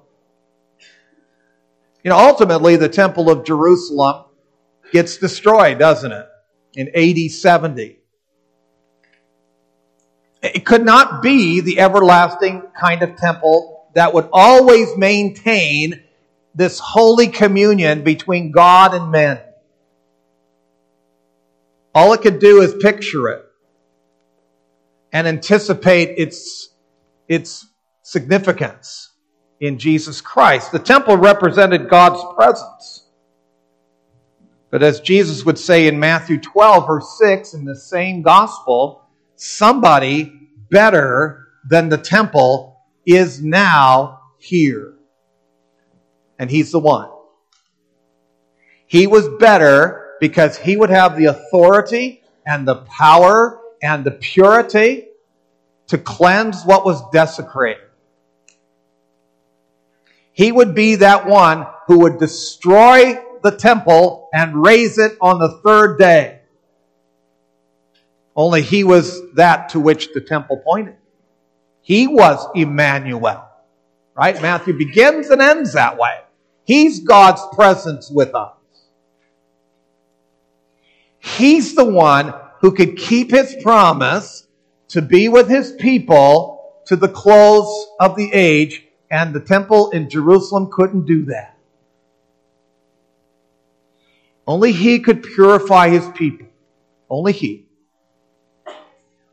You 2.02 2.10
know, 2.10 2.18
ultimately, 2.18 2.76
the 2.76 2.88
Temple 2.88 3.28
of 3.28 3.44
Jerusalem 3.44 4.26
gets 4.92 5.16
destroyed, 5.16 5.78
doesn't 5.78 6.12
it? 6.12 6.26
In 6.74 6.88
AD 6.94 7.30
70. 7.32 7.98
It 10.42 10.64
could 10.64 10.84
not 10.84 11.22
be 11.22 11.60
the 11.60 11.80
everlasting 11.80 12.62
kind 12.80 13.02
of 13.02 13.16
temple 13.16 13.88
that 13.94 14.14
would 14.14 14.28
always 14.32 14.96
maintain 14.96 16.02
this 16.54 16.78
holy 16.78 17.26
communion 17.26 18.04
between 18.04 18.52
God 18.52 18.94
and 18.94 19.10
men. 19.10 19.40
All 21.96 22.12
it 22.12 22.20
could 22.20 22.40
do 22.40 22.60
is 22.60 22.74
picture 22.74 23.30
it 23.30 23.42
and 25.14 25.26
anticipate 25.26 26.18
its, 26.18 26.68
its 27.26 27.68
significance 28.02 29.14
in 29.60 29.78
Jesus 29.78 30.20
Christ. 30.20 30.72
The 30.72 30.78
temple 30.78 31.16
represented 31.16 31.88
God's 31.88 32.22
presence. 32.36 33.08
But 34.70 34.82
as 34.82 35.00
Jesus 35.00 35.46
would 35.46 35.58
say 35.58 35.86
in 35.86 35.98
Matthew 35.98 36.38
12, 36.38 36.86
verse 36.86 37.18
6, 37.18 37.54
in 37.54 37.64
the 37.64 37.74
same 37.74 38.20
gospel, 38.20 39.00
somebody 39.36 40.50
better 40.70 41.46
than 41.66 41.88
the 41.88 41.96
temple 41.96 42.78
is 43.06 43.42
now 43.42 44.20
here. 44.36 44.98
And 46.38 46.50
he's 46.50 46.72
the 46.72 46.78
one. 46.78 47.08
He 48.86 49.06
was 49.06 49.30
better 49.40 50.05
because 50.20 50.56
he 50.56 50.76
would 50.76 50.90
have 50.90 51.16
the 51.16 51.26
authority 51.26 52.22
and 52.44 52.66
the 52.66 52.76
power 52.76 53.60
and 53.82 54.04
the 54.04 54.10
purity 54.10 55.08
to 55.88 55.98
cleanse 55.98 56.64
what 56.64 56.84
was 56.84 57.02
desecrated. 57.10 57.82
He 60.32 60.52
would 60.52 60.74
be 60.74 60.96
that 60.96 61.26
one 61.26 61.66
who 61.86 62.00
would 62.00 62.18
destroy 62.18 63.18
the 63.42 63.52
temple 63.52 64.28
and 64.34 64.62
raise 64.62 64.98
it 64.98 65.16
on 65.20 65.38
the 65.38 65.60
third 65.64 65.98
day. 65.98 66.40
Only 68.34 68.60
he 68.60 68.84
was 68.84 69.32
that 69.34 69.70
to 69.70 69.80
which 69.80 70.12
the 70.12 70.20
temple 70.20 70.58
pointed. 70.58 70.96
He 71.80 72.06
was 72.06 72.46
Emmanuel. 72.54 73.48
Right? 74.14 74.40
Matthew 74.42 74.76
begins 74.76 75.30
and 75.30 75.40
ends 75.40 75.74
that 75.74 75.96
way. 75.96 76.20
He's 76.64 77.00
God's 77.00 77.42
presence 77.54 78.10
with 78.10 78.34
us. 78.34 78.55
He's 81.34 81.74
the 81.74 81.84
one 81.84 82.32
who 82.60 82.72
could 82.72 82.96
keep 82.96 83.30
his 83.30 83.56
promise 83.62 84.46
to 84.88 85.02
be 85.02 85.28
with 85.28 85.48
his 85.48 85.72
people 85.72 86.72
to 86.86 86.96
the 86.96 87.08
close 87.08 87.88
of 87.98 88.16
the 88.16 88.32
age, 88.32 88.84
and 89.10 89.34
the 89.34 89.40
temple 89.40 89.90
in 89.90 90.08
Jerusalem 90.08 90.70
couldn't 90.72 91.04
do 91.04 91.24
that. 91.26 91.58
Only 94.46 94.70
he 94.70 95.00
could 95.00 95.24
purify 95.24 95.88
his 95.88 96.08
people. 96.14 96.46
Only 97.10 97.32
he. 97.32 97.66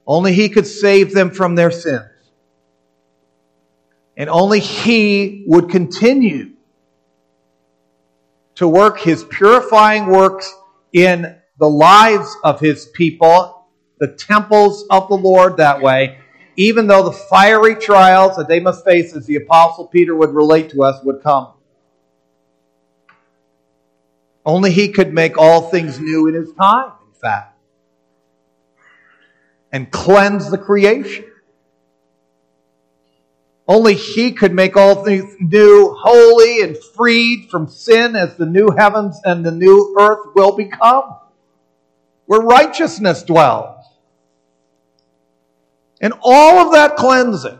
Only 0.05 0.33
he 0.33 0.49
could 0.49 0.65
save 0.65 1.13
them 1.13 1.29
from 1.29 1.55
their 1.55 1.71
sins. 1.71 2.09
And 4.17 4.29
only 4.29 4.59
he 4.59 5.43
would 5.47 5.69
continue 5.69 6.53
to 8.55 8.67
work 8.67 8.99
his 8.99 9.23
purifying 9.23 10.07
works 10.07 10.53
in 10.91 11.37
the 11.59 11.69
lives 11.69 12.35
of 12.43 12.59
his 12.59 12.87
people, 12.87 13.67
the 13.99 14.07
temples 14.07 14.85
of 14.89 15.07
the 15.07 15.15
Lord 15.15 15.57
that 15.57 15.81
way, 15.81 16.19
even 16.55 16.87
though 16.87 17.03
the 17.03 17.11
fiery 17.11 17.75
trials 17.75 18.35
that 18.37 18.47
they 18.47 18.59
must 18.59 18.83
face, 18.85 19.15
as 19.15 19.25
the 19.25 19.37
Apostle 19.37 19.87
Peter 19.87 20.15
would 20.15 20.33
relate 20.33 20.71
to 20.71 20.83
us, 20.83 21.03
would 21.03 21.21
come. 21.21 21.53
Only 24.45 24.71
he 24.71 24.89
could 24.89 25.13
make 25.13 25.37
all 25.37 25.69
things 25.69 25.99
new 25.99 26.27
in 26.27 26.33
his 26.33 26.51
time, 26.53 26.91
in 27.07 27.13
fact, 27.19 27.57
and 29.71 29.89
cleanse 29.89 30.51
the 30.51 30.57
creation. 30.57 31.25
Only 33.65 33.93
He 33.93 34.33
could 34.33 34.53
make 34.53 34.75
all 34.75 35.05
things 35.05 35.35
new, 35.39 35.95
holy, 35.97 36.61
and 36.61 36.77
freed 36.77 37.49
from 37.49 37.69
sin 37.69 38.13
as 38.15 38.35
the 38.35 38.45
new 38.45 38.69
heavens 38.77 39.19
and 39.23 39.45
the 39.45 39.51
new 39.51 39.95
earth 39.97 40.35
will 40.35 40.55
become 40.55 41.15
where 42.33 42.41
righteousness 42.41 43.21
dwells. 43.21 43.85
And 46.01 46.15
all 46.23 46.65
of 46.65 46.73
that 46.73 46.95
cleansing, 46.95 47.59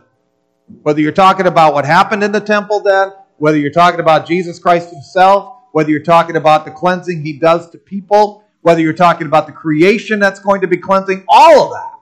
whether 0.82 1.00
you're 1.00 1.12
talking 1.12 1.46
about 1.46 1.74
what 1.74 1.84
happened 1.84 2.24
in 2.24 2.32
the 2.32 2.40
temple 2.40 2.80
then, 2.80 3.12
whether 3.36 3.56
you're 3.56 3.70
talking 3.70 4.00
about 4.00 4.26
Jesus 4.26 4.58
Christ 4.58 4.90
Himself, 4.90 5.58
whether 5.70 5.90
you're 5.90 6.02
talking 6.02 6.34
about 6.34 6.64
the 6.64 6.72
cleansing 6.72 7.24
He 7.24 7.34
does 7.34 7.70
to 7.70 7.78
people, 7.78 8.42
whether 8.62 8.80
you're 8.80 8.92
talking 8.92 9.28
about 9.28 9.46
the 9.46 9.52
creation 9.52 10.18
that's 10.18 10.40
going 10.40 10.60
to 10.62 10.66
be 10.66 10.76
cleansing, 10.76 11.24
all 11.28 11.66
of 11.66 11.70
that 11.70 12.00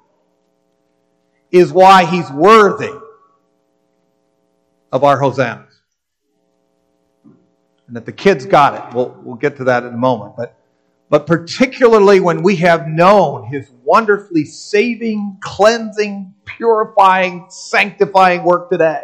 is 1.51 1.75
why 1.75 2.07
He's 2.07 2.31
worthy 2.31 2.95
of 4.91 5.05
our 5.05 5.21
hosannas. 5.21 5.83
And 7.87 7.97
that 7.97 8.07
the 8.07 8.13
kids 8.13 8.47
got 8.47 8.73
it. 8.73 8.97
We'll, 8.97 9.15
we'll 9.23 9.37
get 9.37 9.59
to 9.59 9.65
that 9.65 9.83
in 9.85 9.93
a 9.93 9.99
moment. 9.99 10.37
But 10.39 10.57
but 11.13 11.27
particularly 11.27 12.21
when 12.21 12.43
we 12.43 12.57
have 12.57 12.89
known 12.89 13.45
his 13.45 13.71
wonderfully 13.85 14.47
saving, 14.47 15.37
cleansing, 15.43 16.33
purifying, 16.47 17.45
sanctifying 17.51 18.43
work 18.45 18.71
today. 18.71 19.03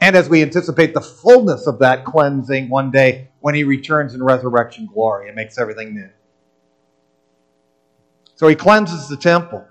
And 0.00 0.16
as 0.16 0.28
we 0.28 0.42
anticipate 0.42 0.94
the 0.94 1.00
fullness 1.00 1.68
of 1.68 1.78
that 1.78 2.04
cleansing 2.04 2.70
one 2.70 2.90
day 2.90 3.28
when 3.38 3.54
he 3.54 3.62
returns 3.62 4.14
in 4.14 4.22
resurrection 4.24 4.88
glory 4.92 5.28
and 5.28 5.36
makes 5.36 5.56
everything 5.56 5.94
new. 5.94 6.10
So 8.34 8.48
he 8.48 8.56
cleanses 8.56 9.06
the 9.06 9.16
temple. 9.16 9.64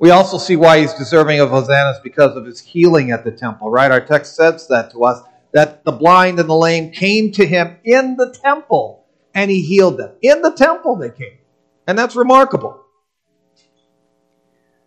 We 0.00 0.10
also 0.10 0.38
see 0.38 0.56
why 0.56 0.80
he's 0.80 0.92
deserving 0.94 1.38
of 1.38 1.50
hosannas 1.50 2.00
because 2.02 2.34
of 2.34 2.46
his 2.46 2.58
healing 2.58 3.12
at 3.12 3.22
the 3.22 3.30
temple, 3.30 3.70
right? 3.70 3.92
Our 3.92 4.04
text 4.04 4.34
says 4.34 4.66
that 4.66 4.90
to 4.90 5.04
us 5.04 5.22
that 5.52 5.84
the 5.84 5.92
blind 5.92 6.38
and 6.38 6.48
the 6.48 6.54
lame 6.54 6.90
came 6.92 7.32
to 7.32 7.46
him 7.46 7.76
in 7.84 8.16
the 8.16 8.34
temple 8.42 9.06
and 9.34 9.50
he 9.50 9.62
healed 9.62 9.98
them. 9.98 10.12
In 10.22 10.42
the 10.42 10.52
temple 10.52 10.96
they 10.96 11.10
came. 11.10 11.38
And 11.86 11.98
that's 11.98 12.16
remarkable. 12.16 12.80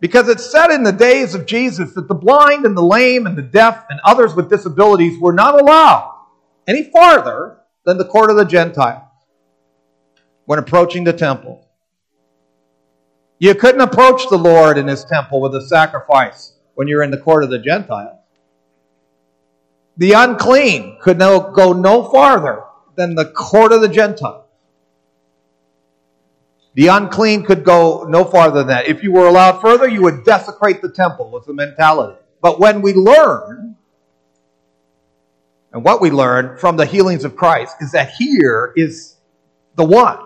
Because 0.00 0.28
it's 0.28 0.50
said 0.50 0.70
in 0.70 0.82
the 0.82 0.92
days 0.92 1.34
of 1.34 1.46
Jesus 1.46 1.94
that 1.94 2.08
the 2.08 2.14
blind 2.14 2.66
and 2.66 2.76
the 2.76 2.82
lame 2.82 3.26
and 3.26 3.36
the 3.36 3.42
deaf 3.42 3.84
and 3.88 4.00
others 4.04 4.34
with 4.34 4.50
disabilities 4.50 5.18
were 5.20 5.32
not 5.32 5.60
allowed 5.60 6.14
any 6.66 6.84
farther 6.90 7.58
than 7.84 7.96
the 7.96 8.04
court 8.04 8.30
of 8.30 8.36
the 8.36 8.44
Gentiles 8.44 9.02
when 10.44 10.58
approaching 10.58 11.04
the 11.04 11.12
temple. 11.12 11.66
You 13.38 13.54
couldn't 13.54 13.80
approach 13.80 14.28
the 14.28 14.38
Lord 14.38 14.78
in 14.78 14.86
his 14.86 15.04
temple 15.04 15.40
with 15.40 15.54
a 15.54 15.66
sacrifice 15.66 16.58
when 16.74 16.88
you're 16.88 17.02
in 17.02 17.10
the 17.10 17.18
court 17.18 17.44
of 17.44 17.50
the 17.50 17.58
Gentiles. 17.58 18.15
The 19.96 20.12
unclean 20.12 20.98
could 21.00 21.18
no, 21.18 21.52
go 21.52 21.72
no 21.72 22.04
farther 22.10 22.64
than 22.96 23.14
the 23.14 23.26
court 23.26 23.72
of 23.72 23.80
the 23.80 23.88
Gentiles. 23.88 24.44
The 26.74 26.88
unclean 26.88 27.44
could 27.44 27.64
go 27.64 28.04
no 28.04 28.24
farther 28.24 28.58
than 28.58 28.66
that. 28.68 28.86
If 28.86 29.02
you 29.02 29.10
were 29.10 29.26
allowed 29.26 29.62
further, 29.62 29.88
you 29.88 30.02
would 30.02 30.24
desecrate 30.24 30.82
the 30.82 30.90
temple, 30.90 31.30
was 31.30 31.46
the 31.46 31.54
mentality. 31.54 32.18
But 32.42 32.60
when 32.60 32.82
we 32.82 32.92
learn, 32.92 33.76
and 35.72 35.82
what 35.82 36.02
we 36.02 36.10
learn 36.10 36.58
from 36.58 36.76
the 36.76 36.84
healings 36.84 37.24
of 37.24 37.34
Christ, 37.34 37.76
is 37.80 37.92
that 37.92 38.10
here 38.10 38.74
is 38.76 39.16
the 39.74 39.84
one 39.84 40.18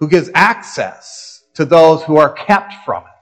who 0.00 0.08
gives 0.08 0.28
access 0.34 1.44
to 1.54 1.64
those 1.64 2.02
who 2.02 2.16
are 2.16 2.32
kept 2.32 2.74
from 2.84 3.04
it. 3.04 3.15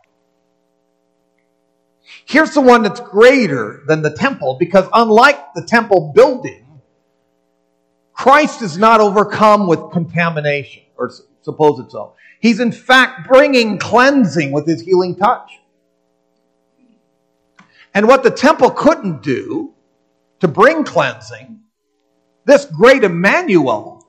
Here's 2.26 2.54
the 2.54 2.60
one 2.60 2.82
that's 2.82 3.00
greater 3.00 3.82
than 3.86 4.02
the 4.02 4.10
temple 4.10 4.56
because 4.58 4.86
unlike 4.92 5.54
the 5.54 5.62
temple 5.62 6.12
building, 6.14 6.64
Christ 8.12 8.62
is 8.62 8.78
not 8.78 9.00
overcome 9.00 9.66
with 9.66 9.90
contamination 9.92 10.84
or 10.96 11.10
suppose 11.42 11.80
it 11.80 11.90
so. 11.90 12.14
He's 12.40 12.60
in 12.60 12.72
fact 12.72 13.28
bringing 13.28 13.78
cleansing 13.78 14.52
with 14.52 14.66
his 14.66 14.80
healing 14.80 15.16
touch. 15.16 15.50
And 17.92 18.08
what 18.08 18.22
the 18.22 18.30
temple 18.30 18.70
couldn't 18.70 19.22
do 19.22 19.74
to 20.40 20.48
bring 20.48 20.84
cleansing, 20.84 21.60
this 22.44 22.64
great 22.64 23.04
Emmanuel, 23.04 24.06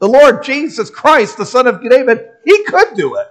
the 0.00 0.08
Lord 0.08 0.42
Jesus 0.42 0.90
Christ, 0.90 1.36
the 1.36 1.46
Son 1.46 1.66
of 1.66 1.82
David, 1.82 2.28
he 2.44 2.64
could 2.64 2.94
do 2.94 3.16
it. 3.16 3.26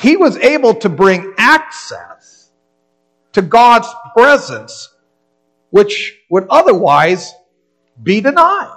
He 0.00 0.16
was 0.16 0.36
able 0.36 0.74
to 0.76 0.88
bring 0.88 1.34
access 1.38 2.50
to 3.32 3.42
God's 3.42 3.88
presence, 4.16 4.94
which 5.70 6.16
would 6.30 6.46
otherwise 6.48 7.32
be 8.00 8.20
denied. 8.20 8.76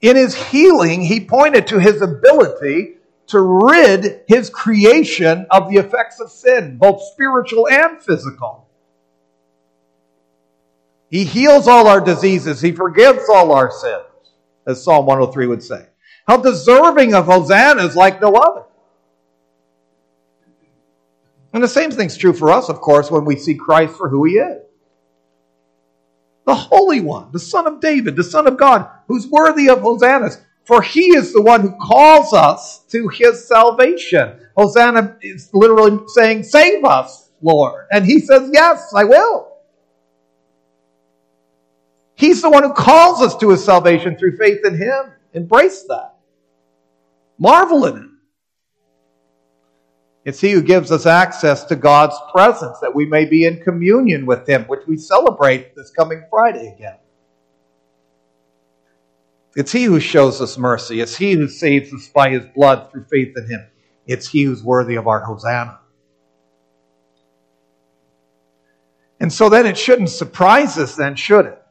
In 0.00 0.14
his 0.14 0.36
healing, 0.36 1.02
he 1.02 1.24
pointed 1.24 1.66
to 1.68 1.80
his 1.80 2.00
ability 2.00 2.94
to 3.28 3.40
rid 3.40 4.20
his 4.28 4.50
creation 4.50 5.46
of 5.50 5.68
the 5.68 5.78
effects 5.78 6.20
of 6.20 6.30
sin, 6.30 6.78
both 6.78 7.02
spiritual 7.12 7.66
and 7.68 8.00
physical. 8.00 8.68
He 11.10 11.24
heals 11.24 11.66
all 11.66 11.88
our 11.88 12.00
diseases. 12.00 12.60
He 12.60 12.70
forgives 12.70 13.28
all 13.28 13.50
our 13.50 13.70
sins, 13.72 14.32
as 14.64 14.84
Psalm 14.84 15.06
103 15.06 15.48
would 15.48 15.62
say. 15.62 15.86
How 16.28 16.36
deserving 16.36 17.14
of 17.14 17.26
hosannas 17.26 17.96
like 17.96 18.20
no 18.20 18.34
other. 18.34 18.62
And 21.56 21.64
the 21.64 21.68
same 21.68 21.90
thing's 21.90 22.18
true 22.18 22.34
for 22.34 22.50
us, 22.50 22.68
of 22.68 22.82
course, 22.82 23.10
when 23.10 23.24
we 23.24 23.34
see 23.34 23.54
Christ 23.54 23.96
for 23.96 24.10
who 24.10 24.26
he 24.26 24.34
is 24.34 24.60
the 26.44 26.54
Holy 26.54 27.00
One, 27.00 27.32
the 27.32 27.38
Son 27.38 27.66
of 27.66 27.80
David, 27.80 28.14
the 28.14 28.22
Son 28.22 28.46
of 28.46 28.58
God, 28.58 28.86
who's 29.08 29.26
worthy 29.26 29.70
of 29.70 29.80
hosannas. 29.80 30.36
For 30.64 30.82
he 30.82 31.16
is 31.16 31.32
the 31.32 31.40
one 31.40 31.62
who 31.62 31.74
calls 31.80 32.34
us 32.34 32.84
to 32.90 33.08
his 33.08 33.48
salvation. 33.48 34.38
Hosanna 34.54 35.16
is 35.22 35.48
literally 35.54 35.98
saying, 36.08 36.42
Save 36.42 36.84
us, 36.84 37.30
Lord. 37.40 37.86
And 37.90 38.04
he 38.04 38.20
says, 38.20 38.50
Yes, 38.52 38.92
I 38.94 39.04
will. 39.04 39.56
He's 42.16 42.42
the 42.42 42.50
one 42.50 42.64
who 42.64 42.74
calls 42.74 43.22
us 43.22 43.34
to 43.38 43.48
his 43.48 43.64
salvation 43.64 44.18
through 44.18 44.36
faith 44.36 44.62
in 44.62 44.76
him. 44.76 45.12
Embrace 45.32 45.84
that. 45.84 46.16
Marvel 47.38 47.86
in 47.86 47.96
it. 47.96 48.10
It's 50.26 50.40
He 50.40 50.50
who 50.50 50.60
gives 50.60 50.90
us 50.90 51.06
access 51.06 51.62
to 51.66 51.76
God's 51.76 52.16
presence 52.32 52.80
that 52.80 52.92
we 52.92 53.06
may 53.06 53.26
be 53.26 53.44
in 53.44 53.62
communion 53.62 54.26
with 54.26 54.46
Him, 54.46 54.64
which 54.64 54.84
we 54.84 54.96
celebrate 54.96 55.76
this 55.76 55.92
coming 55.92 56.24
Friday 56.28 56.74
again. 56.76 56.96
It's 59.54 59.70
He 59.70 59.84
who 59.84 60.00
shows 60.00 60.40
us 60.40 60.58
mercy. 60.58 61.00
It's 61.00 61.16
He 61.16 61.34
who 61.34 61.46
saves 61.46 61.94
us 61.94 62.08
by 62.08 62.30
His 62.30 62.44
blood 62.56 62.90
through 62.90 63.04
faith 63.04 63.36
in 63.36 63.46
Him. 63.48 63.68
It's 64.04 64.26
He 64.28 64.42
who's 64.42 64.64
worthy 64.64 64.96
of 64.96 65.06
our 65.06 65.20
Hosanna. 65.20 65.78
And 69.20 69.32
so 69.32 69.48
then 69.48 69.64
it 69.64 69.78
shouldn't 69.78 70.10
surprise 70.10 70.76
us, 70.76 70.96
then, 70.96 71.14
should 71.14 71.46
it? 71.46 71.62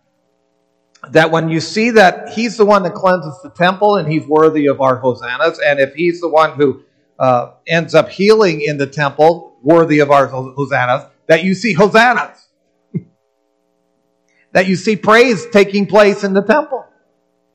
That 1.11 1.29
when 1.29 1.49
you 1.49 1.59
see 1.59 1.89
that 1.89 2.29
He's 2.29 2.55
the 2.55 2.65
one 2.65 2.83
that 2.83 2.93
cleanses 2.93 3.37
the 3.43 3.49
temple 3.49 3.97
and 3.97 4.09
He's 4.09 4.25
worthy 4.25 4.67
of 4.67 4.79
our 4.79 4.95
Hosannas, 4.95 5.59
and 5.59 5.77
if 5.77 5.93
He's 5.93 6.21
the 6.21 6.29
one 6.29 6.53
who 6.53 6.84
uh, 7.19 7.51
ends 7.67 7.95
up 7.95 8.09
healing 8.09 8.61
in 8.61 8.77
the 8.77 8.87
temple, 8.87 9.57
worthy 9.61 9.99
of 9.99 10.11
our 10.11 10.27
hosannas, 10.27 11.05
that 11.27 11.43
you 11.43 11.55
see 11.55 11.73
hosannas. 11.73 12.47
that 14.51 14.67
you 14.67 14.75
see 14.75 14.95
praise 14.95 15.45
taking 15.51 15.87
place 15.87 16.23
in 16.23 16.33
the 16.33 16.41
temple. 16.41 16.85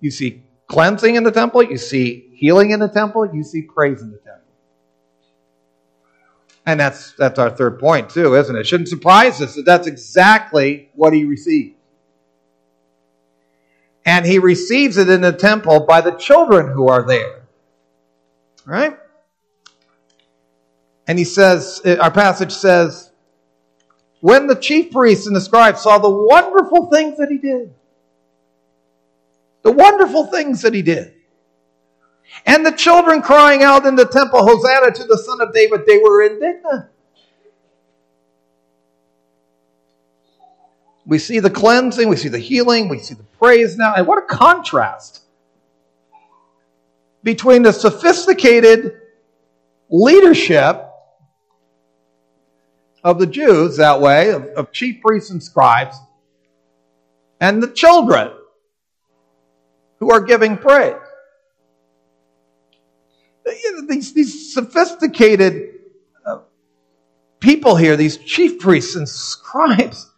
You 0.01 0.11
see 0.11 0.42
cleansing 0.66 1.16
in 1.16 1.25
the 1.25 1.33
temple, 1.33 1.62
you 1.62 1.77
see 1.77 2.31
healing 2.35 2.70
in 2.70 2.81
the 2.81 2.88
temple, 2.88 3.35
you 3.35 3.42
see 3.42 3.62
praise 3.62 4.01
in 4.01 4.11
the 4.11 4.18
temple. 4.18 4.40
And 6.64 6.79
that's 6.79 7.12
that's 7.14 7.38
our 7.38 7.51
third 7.51 7.81
point 7.81 8.11
too, 8.11 8.37
isn't 8.37 8.55
it? 8.55 8.66
shouldn't 8.66 8.88
surprise 8.88 9.40
us 9.42 9.57
that 9.57 9.64
that's 9.64 9.87
exactly 9.87 10.90
what 10.94 11.12
he 11.12 11.25
received. 11.25 11.77
And 14.07 14.25
he 14.25 14.38
receives 14.38 14.96
it 14.96 15.09
in 15.09 15.20
the 15.20 15.33
temple 15.33 15.81
by 15.81 16.01
the 16.01 16.12
children 16.12 16.73
who 16.73 16.88
are 16.88 17.07
there. 17.07 17.42
Right? 18.64 18.96
And 21.11 21.18
he 21.18 21.25
says, 21.25 21.83
uh, 21.85 21.96
our 21.96 22.12
passage 22.12 22.53
says, 22.53 23.11
when 24.20 24.46
the 24.46 24.55
chief 24.55 24.92
priests 24.92 25.27
and 25.27 25.35
the 25.35 25.40
scribes 25.40 25.81
saw 25.81 25.99
the 25.99 26.09
wonderful 26.09 26.87
things 26.87 27.18
that 27.18 27.29
he 27.29 27.37
did, 27.37 27.75
the 29.62 29.73
wonderful 29.73 30.27
things 30.27 30.62
that 30.62 30.73
he 30.73 30.83
did, 30.83 31.12
and 32.46 32.64
the 32.64 32.70
children 32.70 33.23
crying 33.23 33.64
out 33.64 33.87
in 33.87 33.96
the 33.96 34.05
temple, 34.05 34.46
Hosanna 34.46 34.92
to 34.92 35.03
the 35.03 35.18
Son 35.18 35.40
of 35.40 35.53
David, 35.53 35.81
they 35.85 35.99
were 35.99 36.23
indignant. 36.23 36.85
We 41.07 41.18
see 41.18 41.40
the 41.40 41.51
cleansing, 41.51 42.09
we 42.09 42.14
see 42.14 42.29
the 42.29 42.38
healing, 42.38 42.88
we 42.88 43.01
see 43.01 43.14
the 43.14 43.25
praise 43.25 43.77
now. 43.77 43.94
And 43.96 44.07
what 44.07 44.18
a 44.18 44.27
contrast 44.27 45.23
between 47.25 47.64
the 47.64 47.73
sophisticated 47.73 48.92
leadership 49.88 50.87
of 53.02 53.18
the 53.18 53.26
Jews 53.26 53.76
that 53.76 54.00
way, 54.00 54.30
of, 54.30 54.44
of 54.48 54.72
chief 54.72 55.00
priests 55.02 55.30
and 55.30 55.42
scribes, 55.42 55.96
and 57.40 57.62
the 57.62 57.68
children 57.72 58.32
who 59.98 60.10
are 60.10 60.20
giving 60.20 60.56
praise. 60.56 60.96
These, 63.88 64.12
these 64.14 64.54
sophisticated 64.54 65.74
uh, 66.24 66.40
people 67.40 67.76
here, 67.76 67.96
these 67.96 68.18
chief 68.18 68.60
priests 68.60 68.94
and 68.96 69.08
scribes, 69.08 70.10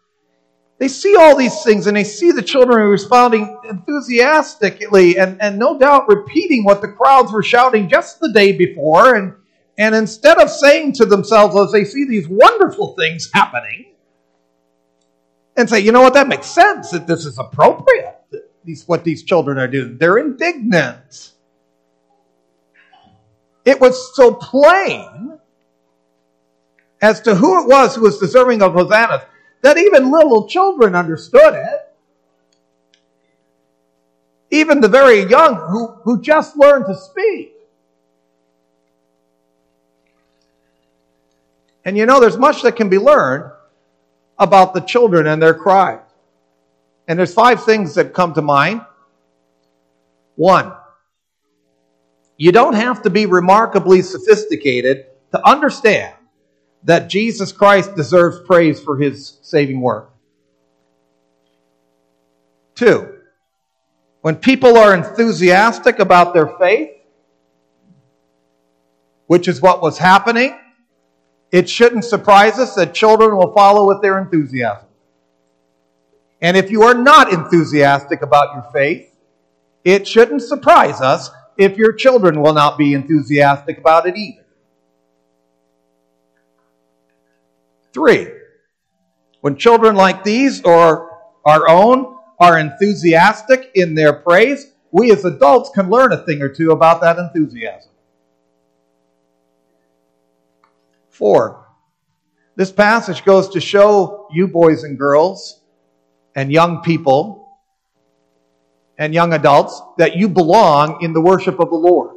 they 0.79 0.88
see 0.88 1.14
all 1.16 1.37
these 1.37 1.62
things 1.62 1.87
and 1.87 1.97
they 1.97 2.05
see 2.05 2.33
the 2.33 2.42
children 2.42 2.88
responding 2.88 3.57
enthusiastically 3.68 5.16
and, 5.16 5.40
and 5.40 5.59
no 5.59 5.79
doubt 5.79 6.09
repeating 6.09 6.64
what 6.64 6.83
the 6.83 6.88
crowds 6.88 7.33
were 7.33 7.42
shouting 7.42 7.88
just 7.88 8.18
the 8.18 8.33
day 8.33 8.51
before 8.51 9.14
and 9.14 9.33
and 9.79 9.95
instead 9.95 10.39
of 10.39 10.51
saying 10.51 10.93
to 10.95 11.07
themselves 11.07 11.57
as 11.57 11.73
they 11.73 11.85
see 11.85 12.05
these 12.05 12.29
wonderful 12.29 12.95
things 12.95 13.31
happening, 13.33 13.87
and 15.57 15.69
say, 15.69 15.81
you 15.81 15.93
know 15.93 16.01
what, 16.01 16.15
that 16.15 16.29
makes 16.29 16.47
sense, 16.47 16.91
that 16.91 17.07
this 17.07 17.27
is 17.27 17.39
appropriate, 17.39 18.17
these, 18.65 18.87
what 18.89 19.05
these 19.05 19.23
children 19.23 19.59
are 19.59 19.69
doing, 19.69 19.99
they're 19.99 20.19
indignant. 20.19 21.33
It 23.65 23.81
was 23.81 24.15
so 24.17 24.35
plain 24.35 25.39
as 27.01 27.21
to 27.23 27.35
who 27.35 27.63
it 27.63 27.69
was 27.69 27.95
who 27.95 28.03
was 28.03 28.19
deserving 28.19 28.63
of 28.63 28.73
hosannas 28.73 29.23
that 29.63 29.79
even 29.79 30.11
little 30.11 30.49
children 30.49 30.95
understood 30.95 31.55
it. 31.55 31.95
Even 34.51 34.81
the 34.81 34.89
very 34.89 35.23
young 35.23 35.55
who, 35.55 35.89
who 36.03 36.21
just 36.21 36.57
learned 36.57 36.87
to 36.87 36.95
speak. 36.95 37.52
And 41.85 41.97
you 41.97 42.07
know, 42.07 42.21
there's 42.21 42.38
much 42.38 42.62
that 42.62 42.77
can 42.77 42.88
be 42.88 42.99
learned 42.99 43.51
about 44.38 44.75
the 44.75 44.81
children 44.81 45.27
and 45.27 45.42
their 45.42 45.55
cries. 45.55 46.01
And 47.09 47.18
there's 47.18 47.35
five 47.35 47.64
things 47.64 47.95
that 47.97 48.14
come 48.14 48.35
to 48.35 48.42
mind. 48.42 48.83
One, 50.37 50.73
you 52.37 52.53
don't 52.53 52.75
have 52.75 53.03
to 53.03 53.11
be 53.11 53.27
remarkably 53.27 54.03
sophisticated 54.03 55.07
to 55.33 55.47
understand 55.47 56.14
that 56.85 57.09
Jesus 57.09 57.53
Christ 57.53 57.95
deserves 57.95 58.40
praise 58.47 58.83
for 58.83 58.97
his 58.97 59.38
saving 59.42 59.81
work. 59.81 60.11
Two, 62.75 63.18
when 64.23 64.37
people 64.37 64.77
are 64.77 64.95
enthusiastic 64.95 65.99
about 65.99 66.35
their 66.35 66.47
faith, 66.59 66.90
which 69.27 69.49
is 69.49 69.61
what 69.61 69.83
was 69.83 69.99
happening, 69.99 70.59
it 71.53 71.69
shouldn't 71.69 72.05
surprise 72.05 72.59
us 72.59 72.75
that 72.75 72.95
children 72.95 73.37
will 73.37 73.53
follow 73.53 73.87
with 73.87 74.01
their 74.01 74.19
enthusiasm. 74.19 74.88
And 76.41 76.57
if 76.57 76.71
you 76.71 76.83
are 76.83 76.95
not 76.95 77.33
enthusiastic 77.33 78.23
about 78.23 78.55
your 78.55 78.67
faith, 78.73 79.15
it 79.85 80.09
shouldn't 80.09 80.43
surprise 80.43 81.01
us 81.01 81.31
if 81.57 81.77
your 81.77 81.93
children 81.93 82.41
will 82.41 82.55
not 82.55 82.79
be 82.79 82.95
enthusiastic 82.95 83.79
about 83.79 84.07
it 84.07 84.17
either. 84.17 84.45
Three, 87.93 88.29
when 89.43 89.57
children 89.57 89.95
like 89.95 90.25
these 90.25 90.62
or 90.62 91.19
our 91.45 91.69
own 91.69 92.17
are 92.41 92.59
enthusiastic 92.59 93.71
in 93.75 93.95
their 93.95 94.15
praise, 94.15 94.73
we 94.91 95.12
as 95.12 95.25
adults 95.25 95.71
can 95.75 95.91
learn 95.91 96.12
a 96.12 96.25
thing 96.25 96.41
or 96.41 96.49
two 96.49 96.71
about 96.71 97.03
that 97.03 97.19
enthusiasm. 97.19 97.92
Four, 101.12 101.68
this 102.57 102.72
passage 102.72 103.22
goes 103.22 103.51
to 103.51 103.61
show 103.61 104.27
you 104.33 104.48
boys 104.48 104.83
and 104.83 104.98
girls 104.98 105.61
and 106.35 106.51
young 106.51 106.81
people 106.81 107.59
and 108.96 109.12
young 109.12 109.35
adults 109.35 109.81
that 109.98 110.16
you 110.16 110.29
belong 110.29 111.03
in 111.03 111.12
the 111.12 111.20
worship 111.20 111.61
of 111.61 111.68
the 111.68 111.77
Lord. 111.77 112.16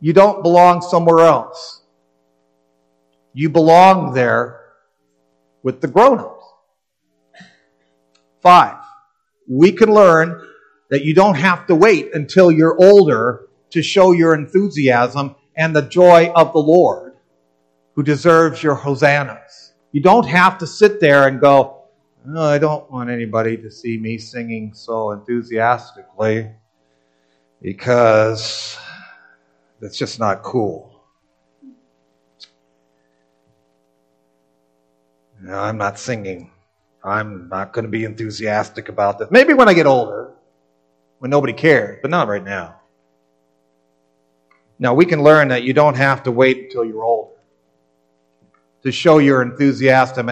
You 0.00 0.14
don't 0.14 0.42
belong 0.42 0.80
somewhere 0.80 1.20
else. 1.26 1.82
You 3.34 3.50
belong 3.50 4.14
there 4.14 4.60
with 5.62 5.82
the 5.82 5.88
grown 5.88 6.18
ups. 6.18 6.44
Five, 8.40 8.76
we 9.46 9.72
can 9.72 9.92
learn 9.92 10.40
that 10.88 11.04
you 11.04 11.14
don't 11.14 11.34
have 11.34 11.66
to 11.66 11.74
wait 11.74 12.14
until 12.14 12.50
you're 12.50 12.80
older 12.80 13.48
to 13.70 13.82
show 13.82 14.12
your 14.12 14.34
enthusiasm 14.34 15.34
and 15.58 15.76
the 15.76 15.82
joy 15.82 16.32
of 16.34 16.54
the 16.54 16.58
Lord 16.58 17.16
who 17.94 18.02
deserves 18.02 18.62
your 18.62 18.74
hosannas. 18.74 19.74
You 19.92 20.00
don't 20.00 20.26
have 20.26 20.56
to 20.58 20.66
sit 20.66 21.00
there 21.00 21.28
and 21.28 21.40
go, 21.40 21.82
I 22.36 22.58
don't 22.58 22.90
want 22.90 23.10
anybody 23.10 23.58
to 23.58 23.70
see 23.70 23.98
me 23.98 24.16
singing 24.16 24.72
so 24.72 25.10
enthusiastically 25.12 26.50
because 27.60 28.78
that's 29.80 29.98
just 29.98 30.18
not 30.18 30.42
cool. 30.42 31.02
No, 35.42 35.58
I'm 35.58 35.76
not 35.76 35.98
singing 35.98 36.50
I'm 37.04 37.48
not 37.48 37.72
going 37.72 37.84
to 37.84 37.90
be 37.90 38.04
enthusiastic 38.04 38.88
about 38.88 39.18
this. 39.18 39.28
Maybe 39.30 39.54
when 39.54 39.68
I 39.68 39.74
get 39.74 39.86
older, 39.86 40.32
when 41.18 41.30
nobody 41.30 41.52
cares, 41.52 41.98
but 42.02 42.10
not 42.10 42.28
right 42.28 42.44
now. 42.44 42.77
Now, 44.78 44.94
we 44.94 45.06
can 45.06 45.22
learn 45.22 45.48
that 45.48 45.64
you 45.64 45.72
don't 45.72 45.96
have 45.96 46.22
to 46.24 46.30
wait 46.30 46.64
until 46.64 46.84
you're 46.84 47.02
older 47.02 47.38
to 48.82 48.92
show 48.92 49.18
your 49.18 49.42
enthusiasm, 49.42 50.30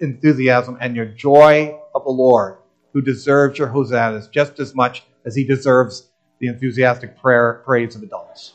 enthusiasm 0.00 0.78
and 0.80 0.96
your 0.96 1.06
joy 1.06 1.78
of 1.94 2.04
the 2.04 2.10
Lord, 2.10 2.58
who 2.92 3.02
deserves 3.02 3.58
your 3.58 3.68
hosannas 3.68 4.28
just 4.28 4.58
as 4.60 4.74
much 4.74 5.04
as 5.24 5.36
he 5.36 5.44
deserves 5.44 6.08
the 6.38 6.46
enthusiastic 6.46 7.18
prayer, 7.20 7.62
praise 7.64 7.96
of 7.96 8.02
adults. 8.02 8.54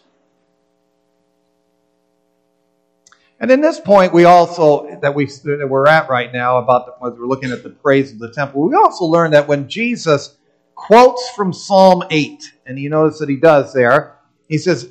And 3.39 3.51
in 3.51 3.61
this 3.61 3.79
point, 3.79 4.13
we 4.13 4.23
also, 4.23 4.99
that, 5.01 5.13
we, 5.13 5.25
that 5.25 5.67
we're 5.69 5.87
at 5.87 6.09
right 6.09 6.31
now, 6.31 6.59
about 6.59 6.85
the, 6.85 7.11
we're 7.11 7.27
looking 7.27 7.51
at 7.51 7.61
the 7.61 7.69
praise 7.69 8.11
of 8.11 8.19
the 8.19 8.31
temple, 8.31 8.67
we 8.67 8.73
also 8.73 9.05
learn 9.05 9.31
that 9.31 9.47
when 9.47 9.67
Jesus 9.67 10.37
quotes 10.75 11.29
from 11.31 11.51
Psalm 11.51 12.03
8, 12.09 12.41
and 12.65 12.79
you 12.79 12.89
notice 12.89 13.19
that 13.19 13.27
he 13.27 13.35
does 13.35 13.73
there, 13.73 14.17
he 14.53 14.59
says, 14.59 14.87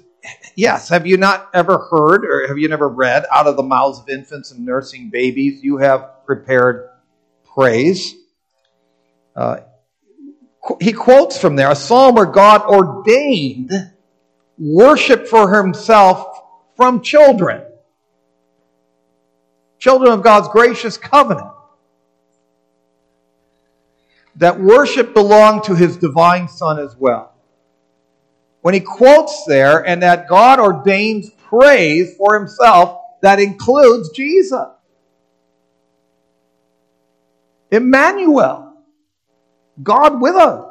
Yes, 0.57 0.89
have 0.89 1.07
you 1.07 1.17
not 1.17 1.49
ever 1.55 1.79
heard 1.79 2.25
or 2.25 2.49
have 2.49 2.59
you 2.59 2.69
never 2.69 2.89
read, 2.89 3.27
out 3.33 3.47
of 3.47 3.57
the 3.57 3.63
mouths 3.63 4.01
of 4.01 4.09
infants 4.09 4.51
and 4.51 4.67
nursing 4.67 5.09
babies, 5.09 5.63
you 5.63 5.77
have 5.77 6.27
prepared 6.27 6.91
praise? 7.55 8.13
Uh, 9.37 9.59
he 10.81 10.93
quotes 10.93 11.39
from 11.39 11.55
there 11.55 11.71
a 11.71 11.77
psalm 11.77 12.17
where 12.17 12.27
God 12.27 12.63
ordained 12.63 13.71
worship 14.59 15.29
for 15.29 15.55
himself 15.55 16.27
from 16.77 17.03
children 17.03 17.63
children 19.79 20.13
of 20.13 20.23
God's 20.25 20.49
gracious 20.49 20.97
covenant. 20.97 21.53
That 24.37 24.61
worship 24.61 25.15
belonged 25.15 25.65
to 25.65 25.77
his 25.77 25.97
divine 25.97 26.49
Son 26.49 26.81
as 26.81 26.97
well. 26.97 27.32
When 28.63 28.75
he 28.75 28.81
quotes 28.81 29.45
there, 29.47 29.87
and 29.87 30.03
that 30.03 30.29
God 30.29 30.59
ordains 30.59 31.31
praise 31.31 32.17
for 32.17 32.39
himself, 32.39 33.01
that 33.21 33.39
includes 33.39 34.11
Jesus. 34.11 34.67
Emmanuel, 37.71 38.75
God 39.83 40.21
with 40.21 40.35
us. 40.35 40.69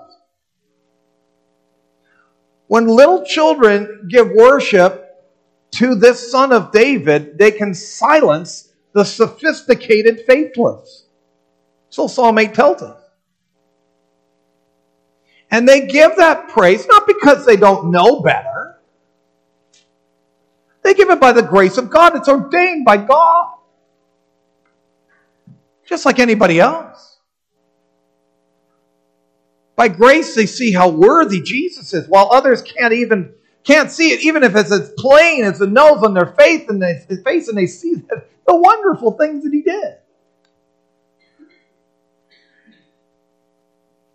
When 2.67 2.87
little 2.87 3.25
children 3.25 4.07
give 4.09 4.29
worship 4.29 5.09
to 5.71 5.95
this 5.95 6.31
son 6.31 6.53
of 6.53 6.71
David, 6.71 7.37
they 7.37 7.51
can 7.51 7.73
silence 7.73 8.71
the 8.93 9.03
sophisticated 9.03 10.21
faithless. 10.27 11.05
So 11.89 12.07
Psalm 12.07 12.37
8 12.37 12.53
tells 12.53 12.81
us. 12.81 13.00
And 15.51 15.67
they 15.67 15.85
give 15.85 16.15
that 16.15 16.47
praise 16.47 16.87
not 16.87 17.05
because 17.05 17.45
they 17.45 17.57
don't 17.57 17.91
know 17.91 18.21
better. 18.21 18.79
They 20.81 20.93
give 20.93 21.09
it 21.09 21.19
by 21.19 21.33
the 21.33 21.43
grace 21.43 21.77
of 21.77 21.89
God. 21.89 22.15
It's 22.15 22.29
ordained 22.29 22.85
by 22.85 22.97
God. 22.97 23.57
Just 25.85 26.05
like 26.05 26.19
anybody 26.19 26.59
else. 26.59 27.19
By 29.75 29.89
grace, 29.89 30.35
they 30.35 30.45
see 30.45 30.71
how 30.71 30.89
worthy 30.89 31.41
Jesus 31.41 31.93
is, 31.93 32.07
while 32.07 32.29
others 32.31 32.61
can't 32.61 32.93
even 32.93 33.33
can't 33.63 33.91
see 33.91 34.11
it, 34.11 34.21
even 34.21 34.43
if 34.43 34.55
it's 34.55 34.71
as 34.71 34.91
plain 34.97 35.43
as 35.43 35.59
the 35.59 35.67
nose 35.67 36.03
on 36.03 36.13
their 36.13 36.27
face 36.27 36.67
and 36.67 36.81
they, 36.81 36.99
face, 37.23 37.47
and 37.47 37.57
they 37.57 37.67
see 37.67 37.95
the 37.95 38.55
wonderful 38.55 39.11
things 39.13 39.43
that 39.43 39.53
he 39.53 39.61
did. 39.61 39.97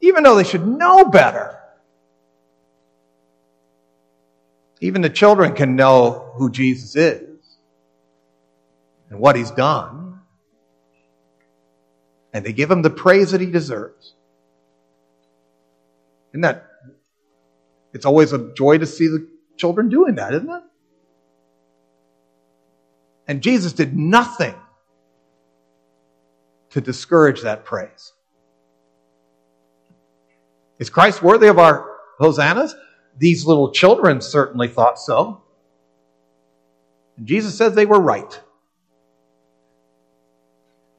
Even 0.06 0.22
though 0.22 0.36
they 0.36 0.44
should 0.44 0.64
know 0.64 1.04
better. 1.06 1.58
Even 4.80 5.02
the 5.02 5.10
children 5.10 5.52
can 5.54 5.74
know 5.74 6.32
who 6.36 6.48
Jesus 6.48 6.94
is 6.94 7.56
and 9.10 9.18
what 9.18 9.34
he's 9.34 9.50
done. 9.50 10.20
And 12.32 12.46
they 12.46 12.52
give 12.52 12.70
him 12.70 12.82
the 12.82 12.90
praise 12.90 13.32
that 13.32 13.40
he 13.40 13.48
deserves. 13.48 14.14
Isn't 16.30 16.42
that? 16.42 16.66
It's 17.92 18.06
always 18.06 18.32
a 18.32 18.52
joy 18.54 18.78
to 18.78 18.86
see 18.86 19.08
the 19.08 19.26
children 19.56 19.88
doing 19.88 20.14
that, 20.16 20.34
isn't 20.34 20.50
it? 20.50 20.62
And 23.26 23.42
Jesus 23.42 23.72
did 23.72 23.96
nothing 23.96 24.54
to 26.70 26.80
discourage 26.80 27.42
that 27.42 27.64
praise. 27.64 28.12
Is 30.78 30.90
Christ 30.90 31.22
worthy 31.22 31.48
of 31.48 31.58
our 31.58 31.86
hosannas? 32.18 32.74
These 33.18 33.46
little 33.46 33.72
children 33.72 34.20
certainly 34.20 34.68
thought 34.68 34.98
so. 34.98 35.42
And 37.16 37.26
Jesus 37.26 37.56
says 37.56 37.74
they 37.74 37.86
were 37.86 38.00
right. 38.00 38.40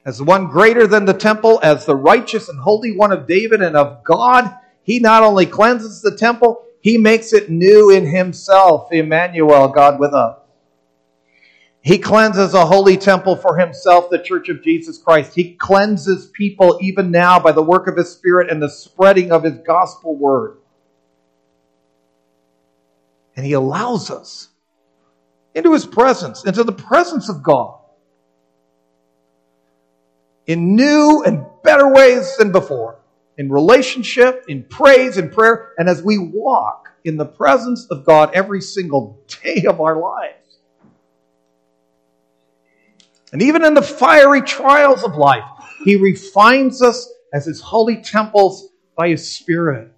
As 0.04 0.18
the 0.20 0.24
one 0.24 0.48
greater 0.48 0.88
than 0.88 1.06
the 1.06 1.14
temple, 1.14 1.60
as 1.62 1.86
the 1.86 1.96
righteous 1.96 2.50
and 2.50 2.60
holy 2.60 2.96
one 2.96 3.12
of 3.12 3.28
David 3.28 3.62
and 3.62 3.76
of 3.76 4.04
God, 4.04 4.56
he 4.82 5.00
not 5.00 5.22
only 5.22 5.46
cleanses 5.46 6.02
the 6.02 6.16
temple, 6.16 6.64
he 6.80 6.98
makes 6.98 7.34
it 7.34 7.50
new 7.50 7.90
in 7.90 8.06
himself, 8.06 8.92
Emmanuel, 8.92 9.68
God 9.68 10.00
with 10.00 10.14
us. 10.14 10.40
He 11.88 12.00
cleanses 12.00 12.54
a 12.54 12.66
holy 12.66 12.98
temple 12.98 13.38
for 13.38 13.58
himself, 13.58 14.10
the 14.10 14.20
church 14.20 14.50
of 14.50 14.62
Jesus 14.62 14.98
Christ. 14.98 15.34
He 15.34 15.54
cleanses 15.54 16.28
people 16.28 16.78
even 16.82 17.12
now 17.12 17.40
by 17.40 17.54
the 17.54 17.64
work 17.64 17.88
of 17.88 17.96
his 17.96 18.12
Spirit 18.12 18.52
and 18.52 18.62
the 18.62 18.70
spreading 18.70 19.32
of 19.32 19.44
his 19.44 19.60
gospel 19.66 20.14
word. 20.14 20.58
And 23.38 23.46
he 23.46 23.54
allows 23.54 24.12
us 24.12 24.50
into 25.56 25.72
his 25.72 25.86
presence, 25.86 26.44
into 26.44 26.66
the 26.66 26.74
presence 26.74 27.30
of 27.30 27.42
God 27.42 27.80
in 30.46 30.76
new 30.76 31.24
and 31.26 31.46
better 31.64 31.88
ways 31.88 32.36
than 32.36 32.52
before, 32.52 33.00
in 33.38 33.50
relationship, 33.50 34.44
in 34.50 34.64
praise, 34.64 35.18
in 35.18 35.30
prayer, 35.30 35.72
and 35.78 35.88
as 35.88 36.04
we 36.04 36.18
walk 36.18 36.90
in 37.06 37.16
the 37.16 37.26
presence 37.26 37.86
of 37.90 38.04
God 38.04 38.32
every 38.34 38.60
single 38.60 39.24
day 39.42 39.64
of 39.70 39.80
our 39.80 39.98
lives. 39.98 40.37
And 43.32 43.42
even 43.42 43.66
in 43.66 43.74
the 43.74 43.82
fiery 43.82 44.42
trials 44.42 45.04
of 45.04 45.16
life, 45.16 45.44
He 45.84 45.96
refines 45.96 46.82
us 46.82 47.12
as 47.34 47.46
His 47.46 47.62
holy 47.62 48.02
temples 48.02 48.70
by 48.96 49.10
His 49.10 49.32
Spirit. 49.32 49.92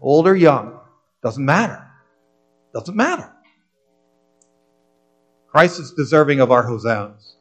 Old 0.00 0.26
or 0.26 0.34
young, 0.34 0.78
doesn't 1.22 1.44
matter. 1.44 1.86
Doesn't 2.74 2.96
matter. 2.96 3.30
Christ 5.48 5.78
is 5.78 5.92
deserving 5.92 6.40
of 6.40 6.50
our 6.50 6.62
hosannas. 6.62 7.36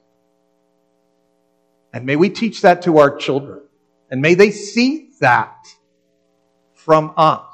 And 1.94 2.06
may 2.06 2.16
we 2.16 2.30
teach 2.30 2.62
that 2.62 2.82
to 2.84 2.98
our 2.98 3.16
children. 3.16 3.62
And 4.10 4.22
may 4.22 4.34
they 4.34 4.52
see 4.52 5.12
that 5.22 5.56
from 6.74 7.14
us 7.16 7.51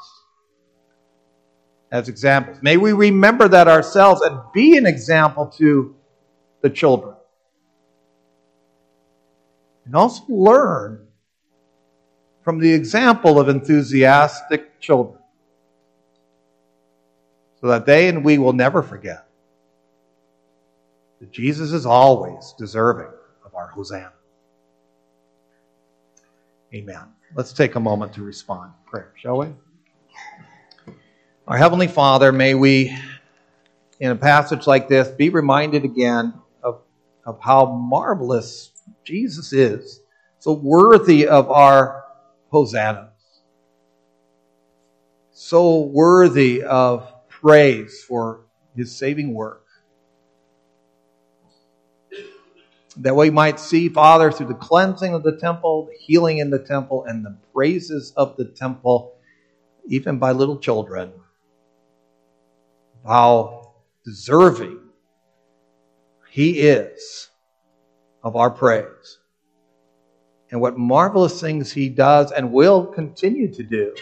as 1.91 2.09
examples. 2.09 2.61
May 2.61 2.77
we 2.77 2.93
remember 2.93 3.47
that 3.47 3.67
ourselves 3.67 4.21
and 4.21 4.39
be 4.53 4.77
an 4.77 4.85
example 4.85 5.47
to 5.57 5.95
the 6.61 6.69
children. 6.69 7.15
And 9.85 9.95
also 9.95 10.23
learn 10.27 11.07
from 12.43 12.59
the 12.59 12.73
example 12.73 13.39
of 13.39 13.49
enthusiastic 13.49 14.79
children 14.79 15.21
so 17.61 17.67
that 17.67 17.85
they 17.85 18.09
and 18.09 18.23
we 18.23 18.37
will 18.37 18.53
never 18.53 18.81
forget 18.81 19.27
that 21.19 21.31
Jesus 21.31 21.71
is 21.71 21.85
always 21.85 22.53
deserving 22.57 23.11
of 23.45 23.55
our 23.55 23.67
Hosanna. 23.67 24.13
Amen. 26.73 27.13
Let's 27.33 27.53
take 27.53 27.75
a 27.75 27.79
moment 27.79 28.13
to 28.13 28.23
respond 28.23 28.73
in 28.77 28.89
prayer, 28.91 29.13
shall 29.15 29.37
we? 29.37 29.47
Our 31.47 31.55
Heavenly 31.55 31.87
Father, 31.87 32.33
may 32.33 32.55
we, 32.55 32.93
in 34.01 34.11
a 34.11 34.17
passage 34.17 34.67
like 34.67 34.89
this, 34.89 35.07
be 35.07 35.29
reminded 35.29 35.85
again 35.85 36.33
of, 36.61 36.81
of 37.25 37.39
how 37.39 37.67
marvelous 37.67 38.71
Jesus 39.05 39.53
is, 39.53 40.01
so 40.39 40.51
worthy 40.51 41.25
of 41.25 41.49
our 41.49 42.03
hosannas, 42.49 43.13
so 45.31 45.83
worthy 45.83 46.63
of 46.63 47.09
praise 47.29 48.03
for 48.05 48.41
his 48.75 48.93
saving 48.97 49.33
work. 49.33 49.63
That 52.97 53.15
we 53.15 53.29
might 53.29 53.57
see, 53.57 53.87
Father, 53.87 54.33
through 54.33 54.47
the 54.47 54.53
cleansing 54.53 55.13
of 55.13 55.23
the 55.23 55.37
temple, 55.37 55.85
the 55.85 55.97
healing 55.97 56.39
in 56.39 56.49
the 56.49 56.59
temple, 56.59 57.05
and 57.05 57.23
the 57.23 57.37
praises 57.53 58.11
of 58.17 58.35
the 58.35 58.43
temple, 58.43 59.13
even 59.87 60.19
by 60.19 60.33
little 60.33 60.59
children, 60.59 61.13
how 63.07 63.73
deserving 64.03 64.79
he 66.29 66.59
is 66.59 67.29
of 68.23 68.35
our 68.35 68.51
praise. 68.51 69.19
And 70.51 70.61
what 70.61 70.77
marvelous 70.77 71.41
things 71.41 71.71
he 71.71 71.89
does 71.89 72.31
and 72.31 72.51
will 72.53 72.85
continue 72.85 73.53
to 73.53 73.63
do 73.63 73.95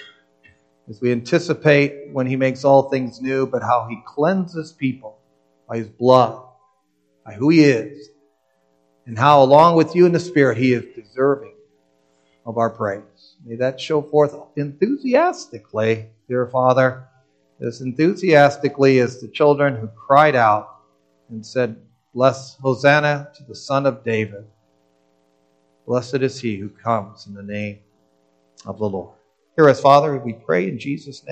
as 0.90 1.02
we 1.02 1.12
anticipate 1.12 2.12
when 2.12 2.28
he 2.28 2.36
makes 2.36 2.64
all 2.64 2.90
things 2.90 3.20
new, 3.22 3.48
but 3.48 3.64
how 3.64 3.88
he 3.90 3.98
cleanses 4.06 4.72
people 4.72 5.18
by 5.68 5.78
his 5.78 5.88
blood, 5.88 6.44
by 7.26 7.34
who 7.34 7.50
he 7.50 7.64
is, 7.64 8.10
and 9.08 9.18
how, 9.18 9.42
along 9.42 9.76
with 9.76 9.96
you 9.96 10.06
in 10.06 10.12
the 10.12 10.20
Spirit, 10.20 10.58
he 10.58 10.74
is 10.74 10.86
deserving 10.96 11.56
of 12.46 12.58
our 12.58 12.70
praise. 12.70 13.36
May 13.44 13.56
that 13.56 13.82
show 13.82 14.02
forth 14.02 14.36
enthusiastically, 14.56 16.08
dear 16.28 16.48
Father, 16.48 17.08
as 17.60 17.82
enthusiastically 17.82 19.00
as 19.00 19.20
the 19.20 19.28
children 19.28 19.76
who 19.76 19.88
cried 19.88 20.36
out 20.36 20.82
and 21.30 21.46
said, 21.46 21.78
Bless 22.14 22.56
Hosanna 22.56 23.30
to 23.36 23.44
the 23.44 23.56
Son 23.56 23.86
of 23.86 24.04
David. 24.04 24.46
Blessed 25.86 26.16
is 26.16 26.40
he 26.40 26.58
who 26.58 26.70
comes 26.70 27.28
in 27.28 27.34
the 27.34 27.44
name 27.44 27.80
of 28.66 28.80
the 28.80 28.90
Lord. 28.90 29.16
Hear 29.56 29.70
us, 29.70 29.80
Father, 29.80 30.18
we 30.18 30.34
pray 30.34 30.68
in 30.68 30.80
Jesus' 30.80 31.18
name. 31.18 31.24